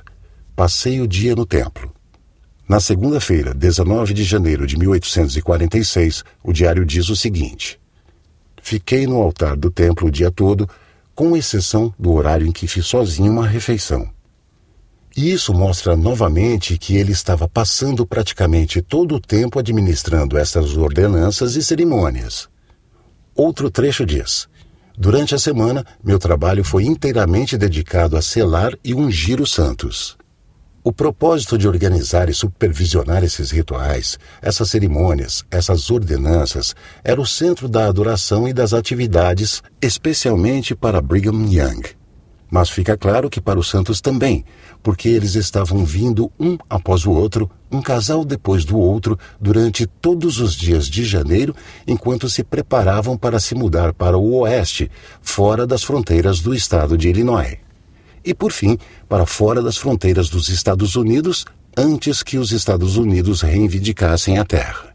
Passei 0.56 1.02
o 1.02 1.06
dia 1.06 1.36
no 1.36 1.44
templo. 1.44 1.92
Na 2.66 2.80
segunda-feira, 2.80 3.52
19 3.52 4.14
de 4.14 4.24
janeiro 4.24 4.66
de 4.66 4.78
1846, 4.78 6.24
o 6.42 6.50
diário 6.50 6.86
diz 6.86 7.10
o 7.10 7.16
seguinte: 7.16 7.78
Fiquei 8.62 9.06
no 9.06 9.20
altar 9.20 9.54
do 9.54 9.70
templo 9.70 10.08
o 10.08 10.10
dia 10.10 10.30
todo 10.30 10.66
com 11.14 11.36
exceção 11.36 11.92
do 11.98 12.12
horário 12.12 12.46
em 12.46 12.52
que 12.52 12.66
fiz 12.66 12.86
sozinho 12.86 13.30
uma 13.30 13.46
refeição. 13.46 14.08
E 15.14 15.30
isso 15.30 15.52
mostra 15.52 15.94
novamente 15.94 16.78
que 16.78 16.96
ele 16.96 17.12
estava 17.12 17.46
passando 17.46 18.06
praticamente 18.06 18.80
todo 18.80 19.16
o 19.16 19.20
tempo 19.20 19.58
administrando 19.58 20.38
essas 20.38 20.74
ordenanças 20.74 21.54
e 21.54 21.62
cerimônias. 21.62 22.48
Outro 23.34 23.70
trecho 23.70 24.06
diz: 24.06 24.48
Durante 25.04 25.34
a 25.34 25.38
semana, 25.38 25.84
meu 26.00 26.16
trabalho 26.16 26.62
foi 26.62 26.84
inteiramente 26.84 27.58
dedicado 27.58 28.16
a 28.16 28.22
selar 28.22 28.78
e 28.84 28.94
ungir 28.94 29.40
os 29.40 29.50
santos. 29.50 30.16
O 30.84 30.92
propósito 30.92 31.58
de 31.58 31.66
organizar 31.66 32.28
e 32.28 32.32
supervisionar 32.32 33.24
esses 33.24 33.50
rituais, 33.50 34.16
essas 34.40 34.70
cerimônias, 34.70 35.44
essas 35.50 35.90
ordenanças, 35.90 36.76
era 37.02 37.20
o 37.20 37.26
centro 37.26 37.68
da 37.68 37.88
adoração 37.88 38.46
e 38.46 38.52
das 38.52 38.72
atividades, 38.72 39.60
especialmente 39.82 40.72
para 40.72 41.02
Brigham 41.02 41.48
Young. 41.50 41.82
Mas 42.52 42.68
fica 42.68 42.98
claro 42.98 43.30
que 43.30 43.40
para 43.40 43.58
os 43.58 43.70
santos 43.70 44.02
também, 44.02 44.44
porque 44.82 45.08
eles 45.08 45.36
estavam 45.36 45.86
vindo 45.86 46.30
um 46.38 46.58
após 46.68 47.06
o 47.06 47.10
outro, 47.10 47.50
um 47.70 47.80
casal 47.80 48.26
depois 48.26 48.62
do 48.62 48.76
outro, 48.76 49.18
durante 49.40 49.86
todos 49.86 50.38
os 50.38 50.52
dias 50.52 50.86
de 50.86 51.02
janeiro, 51.02 51.56
enquanto 51.88 52.28
se 52.28 52.44
preparavam 52.44 53.16
para 53.16 53.40
se 53.40 53.54
mudar 53.54 53.94
para 53.94 54.18
o 54.18 54.34
oeste, 54.40 54.90
fora 55.22 55.66
das 55.66 55.82
fronteiras 55.82 56.40
do 56.40 56.54
estado 56.54 56.98
de 56.98 57.08
Illinois. 57.08 57.56
E, 58.22 58.34
por 58.34 58.52
fim, 58.52 58.76
para 59.08 59.24
fora 59.24 59.62
das 59.62 59.78
fronteiras 59.78 60.28
dos 60.28 60.50
Estados 60.50 60.94
Unidos, 60.94 61.46
antes 61.74 62.22
que 62.22 62.36
os 62.36 62.52
Estados 62.52 62.98
Unidos 62.98 63.40
reivindicassem 63.40 64.36
a 64.36 64.44
terra. 64.44 64.91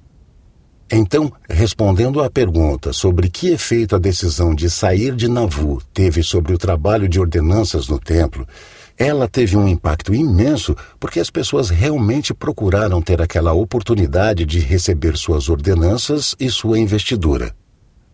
Então, 0.89 1.31
respondendo 1.49 2.21
à 2.21 2.29
pergunta 2.29 2.93
sobre 2.93 3.29
que 3.29 3.49
efeito 3.49 3.95
a 3.95 3.99
decisão 3.99 4.55
de 4.55 4.69
sair 4.69 5.13
de 5.13 5.27
Nauvoo 5.27 5.81
teve 5.93 6.23
sobre 6.23 6.53
o 6.53 6.57
trabalho 6.57 7.09
de 7.09 7.19
ordenanças 7.19 7.89
no 7.89 7.99
templo, 7.99 8.47
ela 8.97 9.27
teve 9.27 9.57
um 9.57 9.67
impacto 9.67 10.13
imenso 10.15 10.75
porque 10.97 11.19
as 11.19 11.29
pessoas 11.29 11.69
realmente 11.69 12.33
procuraram 12.33 13.01
ter 13.01 13.21
aquela 13.21 13.51
oportunidade 13.51 14.45
de 14.45 14.59
receber 14.59 15.17
suas 15.17 15.49
ordenanças 15.49 16.35
e 16.39 16.49
sua 16.49 16.79
investidura. 16.79 17.53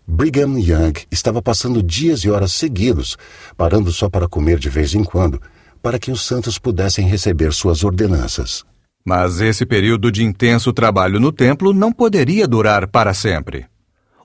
Brigham 0.06 0.60
Young 0.60 0.94
estava 1.12 1.42
passando 1.42 1.82
dias 1.82 2.22
e 2.22 2.30
horas 2.30 2.52
seguidos, 2.52 3.18
parando 3.56 3.92
só 3.92 4.10
para 4.10 4.28
comer 4.28 4.58
de 4.58 4.68
vez 4.68 4.96
em 4.96 5.04
quando, 5.04 5.40
para 5.82 6.00
que 6.00 6.12
os 6.12 6.26
santos 6.26 6.58
pudessem 6.58 7.08
receber 7.08 7.54
suas 7.54 7.84
ordenanças. 7.84 8.66
Mas 9.06 9.42
esse 9.42 9.66
período 9.66 10.12
de 10.12 10.24
intenso 10.24 10.72
trabalho 10.72 11.20
no 11.20 11.32
templo 11.32 11.74
não 11.74 11.92
poderia 11.92 12.48
durar 12.48 12.88
para 12.88 13.14
sempre. 13.14 13.66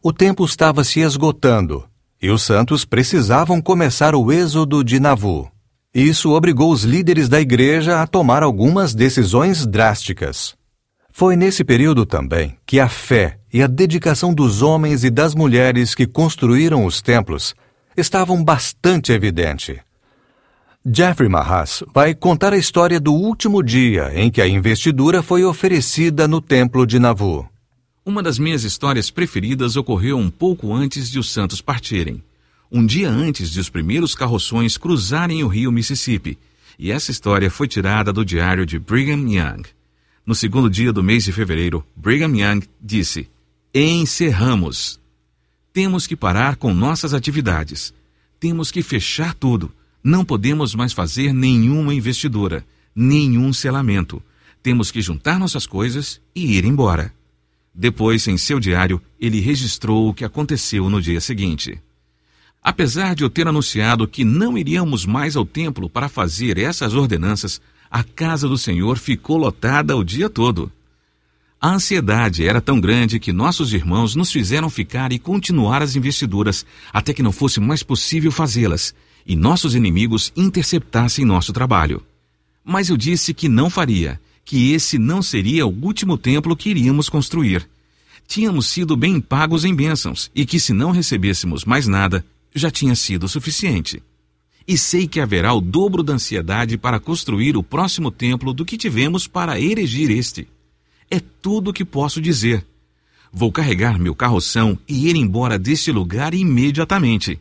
O 0.03 0.13
tempo 0.13 0.45
estava 0.45 0.85
se 0.85 1.01
esgotando 1.01 1.85
e 2.21 2.31
os 2.31 2.43
santos 2.43 2.85
precisavam 2.85 3.61
começar 3.61 4.15
o 4.15 4.33
êxodo 4.33 4.83
de 4.83 4.99
Navu. 4.99 5.51
Isso 5.95 6.31
obrigou 6.31 6.73
os 6.73 6.85
líderes 6.85 7.29
da 7.29 7.41
igreja 7.41 8.03
a 8.03 8.07
tomar 8.07 8.43
algumas 8.43 8.95
decisões 8.95 9.67
drásticas. 9.67 10.55
Foi 11.11 11.35
nesse 11.35 11.65
período 11.65 12.05
também 12.07 12.57
que 12.67 12.79
a 12.79 12.89
fé 12.89 13.39
e 13.53 13.63
a 13.63 13.67
dedicação 13.67 14.33
dos 14.33 14.63
homens 14.63 15.03
e 15.03 15.11
das 15.11 15.35
mulheres 15.35 15.95
que 15.95 16.07
construíram 16.07 16.85
os 16.85 17.01
templos 17.01 17.55
estavam 17.97 18.45
bastante 18.45 19.11
evidente. 19.11 19.81
Jeffrey 20.87 21.29
Mahas 21.29 21.83
vai 21.93 22.15
contar 22.15 22.53
a 22.53 22.57
história 22.57 23.01
do 23.01 23.13
último 23.13 23.63
dia 23.63 24.13
em 24.15 24.31
que 24.31 24.41
a 24.41 24.47
investidura 24.47 25.23
foi 25.23 25.45
oferecida 25.45 26.29
no 26.29 26.41
templo 26.41 26.87
de 26.87 27.01
Navu. 27.01 27.49
Uma 28.07 28.23
das 28.23 28.39
minhas 28.39 28.63
histórias 28.63 29.11
preferidas 29.11 29.77
ocorreu 29.77 30.17
um 30.17 30.31
pouco 30.31 30.73
antes 30.73 31.11
de 31.11 31.19
os 31.19 31.33
santos 31.33 31.61
partirem. 31.61 32.23
Um 32.71 32.87
dia 32.87 33.11
antes 33.11 33.51
de 33.51 33.59
os 33.59 33.69
primeiros 33.69 34.15
carroções 34.15 34.79
cruzarem 34.79 35.43
o 35.43 35.49
rio 35.49 35.73
Mississippi. 35.73 36.39
E 36.79 36.93
essa 36.93 37.11
história 37.11 37.51
foi 37.51 37.67
tirada 37.67 38.13
do 38.13 38.25
diário 38.25 38.65
de 38.65 38.79
Brigham 38.79 39.29
Young. 39.29 39.65
No 40.25 40.35
segundo 40.35 40.71
dia 40.71 40.93
do 40.93 41.03
mês 41.03 41.25
de 41.25 41.33
fevereiro, 41.33 41.85
Brigham 41.97 42.37
Young 42.37 42.63
disse: 42.81 43.29
Encerramos. 43.75 45.01
Temos 45.73 46.07
que 46.07 46.15
parar 46.15 46.57
com 46.57 46.73
nossas 46.73 47.13
atividades. 47.13 47.93
Temos 48.39 48.71
que 48.71 48.83
fechar 48.83 49.35
tudo 49.35 49.73
não 50.09 50.25
podemos 50.25 50.75
mais 50.75 50.95
fazer 50.95 51.35
nenhuma 51.35 51.93
investidura, 51.93 52.65
nenhum 52.97 53.53
selamento. 53.53 54.23
Temos 54.63 54.91
que 54.91 55.03
juntar 55.03 55.39
nossas 55.39 55.67
coisas 55.67 56.19
e 56.35 56.57
ir 56.57 56.65
embora. 56.65 57.13
Depois, 57.75 58.27
em 58.27 58.39
seu 58.39 58.59
diário, 58.59 59.03
ele 59.21 59.39
registrou 59.39 60.09
o 60.09 60.15
que 60.15 60.25
aconteceu 60.25 60.89
no 60.89 61.01
dia 61.01 61.21
seguinte. 61.21 61.79
Apesar 62.63 63.15
de 63.15 63.23
eu 63.23 63.29
ter 63.29 63.47
anunciado 63.47 64.09
que 64.09 64.25
não 64.25 64.57
iríamos 64.57 65.05
mais 65.05 65.37
ao 65.37 65.45
templo 65.45 65.91
para 65.91 66.09
fazer 66.09 66.57
essas 66.57 66.95
ordenanças, 66.95 67.61
a 67.91 68.03
casa 68.03 68.49
do 68.49 68.57
Senhor 68.57 68.97
ficou 68.97 69.37
lotada 69.37 69.95
o 69.95 70.03
dia 70.03 70.31
todo. 70.31 70.73
A 71.61 71.69
ansiedade 71.69 72.47
era 72.49 72.63
tão 72.63 72.81
grande 72.81 73.21
que 73.21 73.33
nossos 73.33 73.75
irmãos 73.75 74.15
nos 74.15 74.33
fizeram 74.33 74.71
ficar 74.71 75.13
e 75.13 75.19
continuar 75.19 75.83
as 75.83 75.97
investiduras 75.97 76.65
até 76.93 77.13
que 77.13 77.23
não 77.23 77.33
fosse 77.33 77.61
mais 77.61 77.83
possível 77.83 78.33
fazê-las 78.33 78.95
e 79.29 79.37
nossos 79.37 79.75
inimigos 79.75 80.33
interceptassem 80.35 81.23
nosso 81.23 81.53
trabalho. 81.53 82.03
Mas 82.65 82.89
eu 82.89 82.97
disse 82.97 83.35
que 83.35 83.47
não 83.47 83.69
faria, 83.69 84.19
que 84.43 84.73
esse 84.73 84.99
não 84.99 85.21
seria 85.21 85.67
o 85.67 85.85
último 85.85 86.17
templo 86.17 86.57
que 86.57 86.71
iríamos 86.71 87.11
construir. 87.11 87.69
Tínhamos 88.27 88.69
sido 88.69 88.97
bem 88.97 89.21
pagos 89.21 89.67
em 89.67 89.75
bênçãos 89.75 90.31
e 90.35 90.47
que 90.47 90.59
se 90.59 90.73
não 90.73 90.91
recebêssemos 90.91 91.67
mais 91.67 91.87
nada, 91.87 92.25
já 92.55 92.71
tinha 92.71 92.95
sido 92.95 93.29
suficiente. 93.29 94.03
E 94.67 94.79
sei 94.79 95.07
que 95.07 95.21
haverá 95.21 95.53
o 95.53 95.61
dobro 95.61 96.03
da 96.03 96.15
ansiedade 96.15 96.79
para 96.79 96.99
construir 96.99 97.57
o 97.57 97.63
próximo 97.63 98.11
templo 98.11 98.55
do 98.55 98.65
que 98.65 98.79
tivemos 98.79 99.27
para 99.27 99.61
erigir 99.61 100.11
este. 100.11 100.49
É 101.11 101.21
tudo 101.21 101.71
o 101.71 101.73
que 101.73 101.85
posso 101.85 102.21
dizer. 102.21 102.65
Vou 103.31 103.53
carregar 103.53 103.99
meu 103.99 104.15
carroção 104.15 104.79
e 104.89 105.09
ir 105.09 105.17
embora 105.17 105.59
deste 105.59 105.93
lugar 105.93 106.33
imediatamente. 106.33 107.39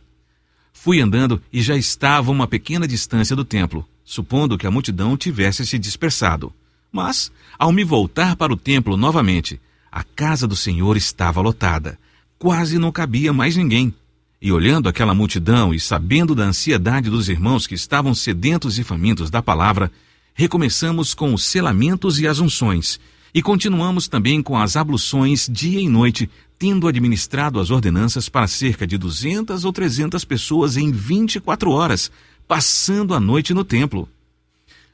Fui 0.80 1.00
andando 1.00 1.42
e 1.52 1.60
já 1.60 1.76
estava 1.76 2.30
a 2.30 2.32
uma 2.32 2.46
pequena 2.46 2.86
distância 2.86 3.34
do 3.34 3.44
templo, 3.44 3.84
supondo 4.04 4.56
que 4.56 4.64
a 4.64 4.70
multidão 4.70 5.16
tivesse 5.16 5.66
se 5.66 5.76
dispersado. 5.76 6.52
Mas, 6.92 7.32
ao 7.58 7.72
me 7.72 7.82
voltar 7.82 8.36
para 8.36 8.52
o 8.52 8.56
templo 8.56 8.96
novamente, 8.96 9.60
a 9.90 10.04
casa 10.04 10.46
do 10.46 10.54
Senhor 10.54 10.96
estava 10.96 11.40
lotada. 11.40 11.98
Quase 12.38 12.78
não 12.78 12.92
cabia 12.92 13.32
mais 13.32 13.56
ninguém. 13.56 13.92
E 14.40 14.52
olhando 14.52 14.88
aquela 14.88 15.12
multidão 15.14 15.74
e 15.74 15.80
sabendo 15.80 16.32
da 16.32 16.44
ansiedade 16.44 17.10
dos 17.10 17.28
irmãos 17.28 17.66
que 17.66 17.74
estavam 17.74 18.14
sedentos 18.14 18.78
e 18.78 18.84
famintos 18.84 19.30
da 19.30 19.42
palavra, 19.42 19.90
recomeçamos 20.32 21.12
com 21.12 21.34
os 21.34 21.42
selamentos 21.42 22.20
e 22.20 22.28
as 22.28 22.38
unções, 22.38 23.00
e 23.34 23.42
continuamos 23.42 24.08
também 24.08 24.42
com 24.42 24.56
as 24.56 24.76
abluções 24.76 25.48
dia 25.50 25.80
e 25.80 25.88
noite, 25.88 26.28
tendo 26.58 26.88
administrado 26.88 27.60
as 27.60 27.70
ordenanças 27.70 28.28
para 28.28 28.46
cerca 28.46 28.86
de 28.86 28.98
200 28.98 29.64
ou 29.64 29.72
300 29.72 30.24
pessoas 30.24 30.76
em 30.76 30.90
24 30.90 31.70
horas, 31.70 32.10
passando 32.46 33.14
a 33.14 33.20
noite 33.20 33.54
no 33.54 33.64
templo. 33.64 34.08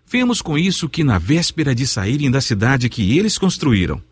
Vemos 0.06 0.42
com 0.42 0.58
isso 0.58 0.88
que, 0.88 1.02
na 1.02 1.18
véspera 1.18 1.74
de 1.74 1.86
saírem 1.86 2.30
da 2.30 2.40
cidade 2.40 2.88
que 2.88 3.16
eles 3.16 3.38
construíram, 3.38 4.02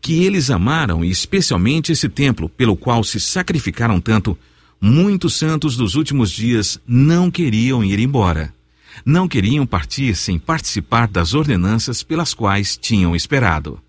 que 0.00 0.24
eles 0.24 0.50
amaram 0.50 1.04
e 1.04 1.10
especialmente 1.10 1.92
esse 1.92 2.08
templo 2.08 2.48
pelo 2.48 2.76
qual 2.76 3.02
se 3.02 3.18
sacrificaram 3.18 4.00
tanto, 4.00 4.38
muitos 4.80 5.34
santos 5.34 5.76
dos 5.76 5.94
últimos 5.94 6.30
dias 6.30 6.80
não 6.86 7.30
queriam 7.30 7.84
ir 7.84 7.98
embora. 7.98 8.54
Não 9.04 9.26
queriam 9.26 9.66
partir 9.66 10.14
sem 10.14 10.38
participar 10.38 11.08
das 11.08 11.34
ordenanças 11.34 12.02
pelas 12.02 12.34
quais 12.34 12.76
tinham 12.76 13.16
esperado. 13.16 13.80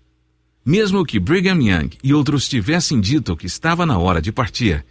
Mesmo 0.64 1.04
que 1.04 1.20
Brigham 1.20 1.60
Young 1.60 1.90
e 2.02 2.14
outros 2.14 2.48
tivessem 2.48 3.00
dito 3.00 3.36
que 3.36 3.46
estava 3.46 3.84
na 3.84 3.98
hora 3.98 4.20
de 4.22 4.32
partir, 4.32 4.84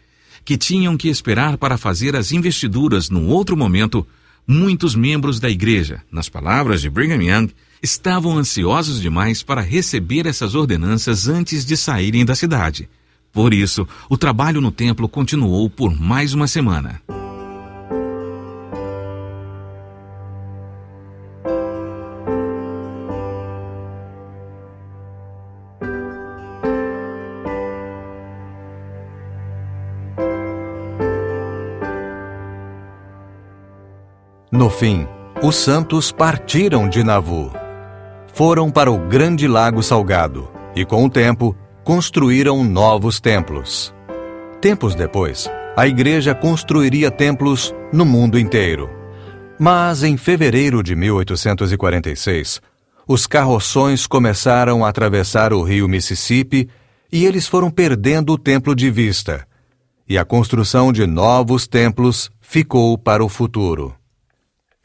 que 0.46 0.58
tinham 0.58 0.96
que 0.96 1.10
esperar 1.10 1.58
para 1.58 1.78
fazer 1.78 2.16
as 2.16 2.32
investiduras 2.32 3.10
num 3.10 3.28
outro 3.28 3.58
momento, 3.58 4.06
muitos 4.48 4.94
membros 4.94 5.40
da 5.40 5.50
igreja, 5.50 6.02
nas 6.12 6.30
palavras 6.30 6.82
de 6.82 6.90
Brigham 6.90 7.24
Young, 7.24 7.52
estavam 7.82 8.38
ansiosos 8.38 9.02
demais 9.02 9.42
para 9.42 9.62
receber 9.62 10.26
essas 10.26 10.56
ordenanças 10.56 11.28
antes 11.28 11.66
de 11.66 11.76
saírem 11.76 12.24
da 12.24 12.36
cidade. 12.36 12.88
Por 13.32 13.54
isso, 13.54 13.88
o 14.10 14.16
trabalho 14.16 14.62
no 14.62 14.72
templo 14.72 15.10
continuou 15.10 15.70
por 15.70 16.00
mais 16.00 16.34
uma 16.34 16.48
semana. 16.48 17.02
Fim, 34.74 35.08
os 35.42 35.56
santos 35.56 36.12
partiram 36.12 36.90
de 36.90 37.04
Navu. 37.04 37.52
Foram 38.34 38.72
para 38.72 38.92
o 38.92 38.98
grande 39.08 39.48
lago 39.48 39.84
salgado 39.84 40.50
e, 40.76 40.84
com 40.84 41.06
o 41.06 41.10
tempo, 41.10 41.56
construíram 41.84 42.64
novos 42.64 43.20
templos. 43.20 43.94
Tempos 44.60 44.96
depois, 44.96 45.50
a 45.76 45.88
igreja 45.88 46.34
construiria 46.34 47.12
templos 47.12 47.74
no 47.92 48.06
mundo 48.06 48.40
inteiro. 48.40 48.90
Mas 49.60 50.04
em 50.04 50.18
fevereiro 50.18 50.82
de 50.82 50.96
1846, 50.96 52.62
os 53.08 53.28
carroções 53.28 54.08
começaram 54.08 54.84
a 54.84 54.90
atravessar 54.90 55.54
o 55.54 55.62
rio 55.62 55.88
Mississippi 55.88 56.70
e 57.12 57.26
eles 57.26 57.48
foram 57.48 57.70
perdendo 57.70 58.34
o 58.34 58.38
templo 58.38 58.76
de 58.76 58.90
vista. 58.90 59.46
E 60.10 60.18
a 60.18 60.26
construção 60.26 60.92
de 60.92 61.06
novos 61.06 61.68
templos 61.68 62.32
ficou 62.42 62.98
para 62.98 63.24
o 63.24 63.30
futuro. 63.30 63.94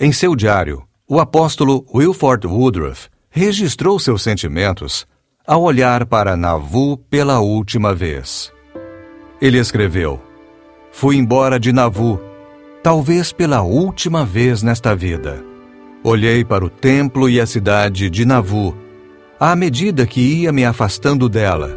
Em 0.01 0.13
seu 0.13 0.37
diário, 0.37 0.85
o 1.09 1.19
apóstolo 1.19 1.85
Wilford 1.93 2.47
Woodruff 2.47 3.09
registrou 3.31 3.99
seus 3.99 4.23
sentimentos 4.23 5.05
ao 5.45 5.61
olhar 5.63 6.07
para 6.07 6.37
Navu 6.37 6.97
pela 6.97 7.41
última 7.41 7.93
vez. 7.93 8.53
Ele 9.43 9.59
escreveu: 9.59 10.23
Fui 10.93 11.17
embora 11.17 11.59
de 11.59 11.73
Navu. 11.73 12.21
talvez 12.81 13.33
pela 13.33 13.63
última 13.63 14.25
vez 14.25 14.63
nesta 14.63 14.95
vida. 14.95 15.45
Olhei 16.05 16.45
para 16.45 16.65
o 16.65 16.71
templo 16.71 17.29
e 17.29 17.41
a 17.41 17.45
cidade 17.45 18.09
de 18.09 18.25
Navu, 18.25 18.77
à 19.39 19.57
medida 19.57 20.07
que 20.07 20.21
ia 20.21 20.53
me 20.53 20.65
afastando 20.65 21.29
dela, 21.29 21.77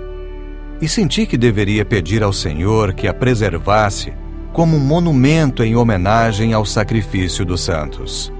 e 0.80 0.88
senti 0.88 1.26
que 1.26 1.38
deveria 1.38 1.84
pedir 1.84 2.22
ao 2.22 2.32
Senhor 2.32 2.94
que 2.94 3.08
a 3.08 3.14
preservasse 3.16 4.14
como 4.54 4.76
um 4.76 4.80
monumento 4.80 5.64
em 5.64 5.76
homenagem 5.76 6.54
ao 6.54 6.66
sacrifício 6.66 7.46
dos 7.46 7.62
santos. 7.62 8.32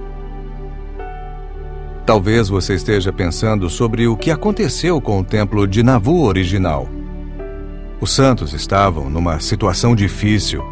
Talvez 2.04 2.48
você 2.48 2.74
esteja 2.74 3.12
pensando 3.12 3.70
sobre 3.70 4.06
o 4.06 4.16
que 4.16 4.30
aconteceu 4.30 5.00
com 5.00 5.20
o 5.20 5.24
templo 5.24 5.66
de 5.66 5.82
Navu 5.82 6.24
original. 6.24 6.88
Os 8.00 8.10
santos 8.10 8.52
estavam 8.52 9.08
numa 9.08 9.38
situação 9.38 9.94
difícil. 9.94 10.64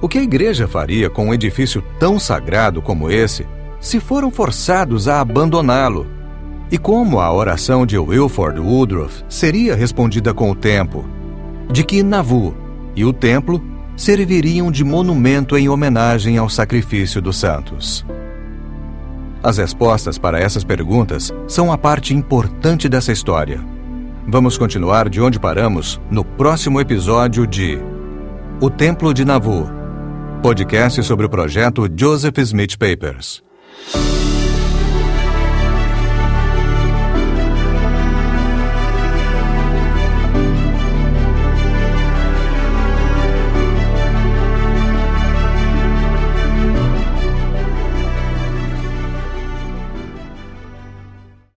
O 0.00 0.08
que 0.08 0.18
a 0.18 0.22
igreja 0.22 0.66
faria 0.66 1.10
com 1.10 1.28
um 1.28 1.34
edifício 1.34 1.82
tão 1.98 2.18
sagrado 2.18 2.80
como 2.80 3.10
esse 3.10 3.46
se 3.78 4.00
foram 4.00 4.30
forçados 4.30 5.06
a 5.06 5.20
abandoná-lo? 5.20 6.06
E 6.70 6.78
como 6.78 7.20
a 7.20 7.30
oração 7.30 7.84
de 7.84 7.98
Wilford 7.98 8.58
Woodruff 8.58 9.22
seria 9.28 9.76
respondida 9.76 10.32
com 10.32 10.50
o 10.50 10.54
tempo? 10.54 11.04
De 11.70 11.84
que 11.84 12.02
Navu 12.02 12.54
e 12.96 13.04
o 13.04 13.12
templo 13.12 13.62
serviriam 13.96 14.70
de 14.70 14.84
monumento 14.84 15.56
em 15.56 15.68
homenagem 15.68 16.38
ao 16.38 16.48
sacrifício 16.48 17.20
dos 17.20 17.36
santos. 17.38 18.04
As 19.42 19.58
respostas 19.58 20.18
para 20.18 20.38
essas 20.38 20.62
perguntas 20.62 21.32
são 21.48 21.72
a 21.72 21.76
parte 21.76 22.14
importante 22.14 22.88
dessa 22.88 23.10
história. 23.10 23.60
Vamos 24.26 24.56
continuar 24.56 25.08
de 25.08 25.20
onde 25.20 25.40
paramos 25.40 26.00
no 26.10 26.24
próximo 26.24 26.80
episódio 26.80 27.46
de 27.46 27.78
O 28.60 28.70
Templo 28.70 29.12
de 29.12 29.24
Navu, 29.24 29.68
podcast 30.42 31.02
sobre 31.02 31.26
o 31.26 31.28
projeto 31.28 31.88
Joseph 31.94 32.38
Smith 32.38 32.76
Papers. 32.78 33.42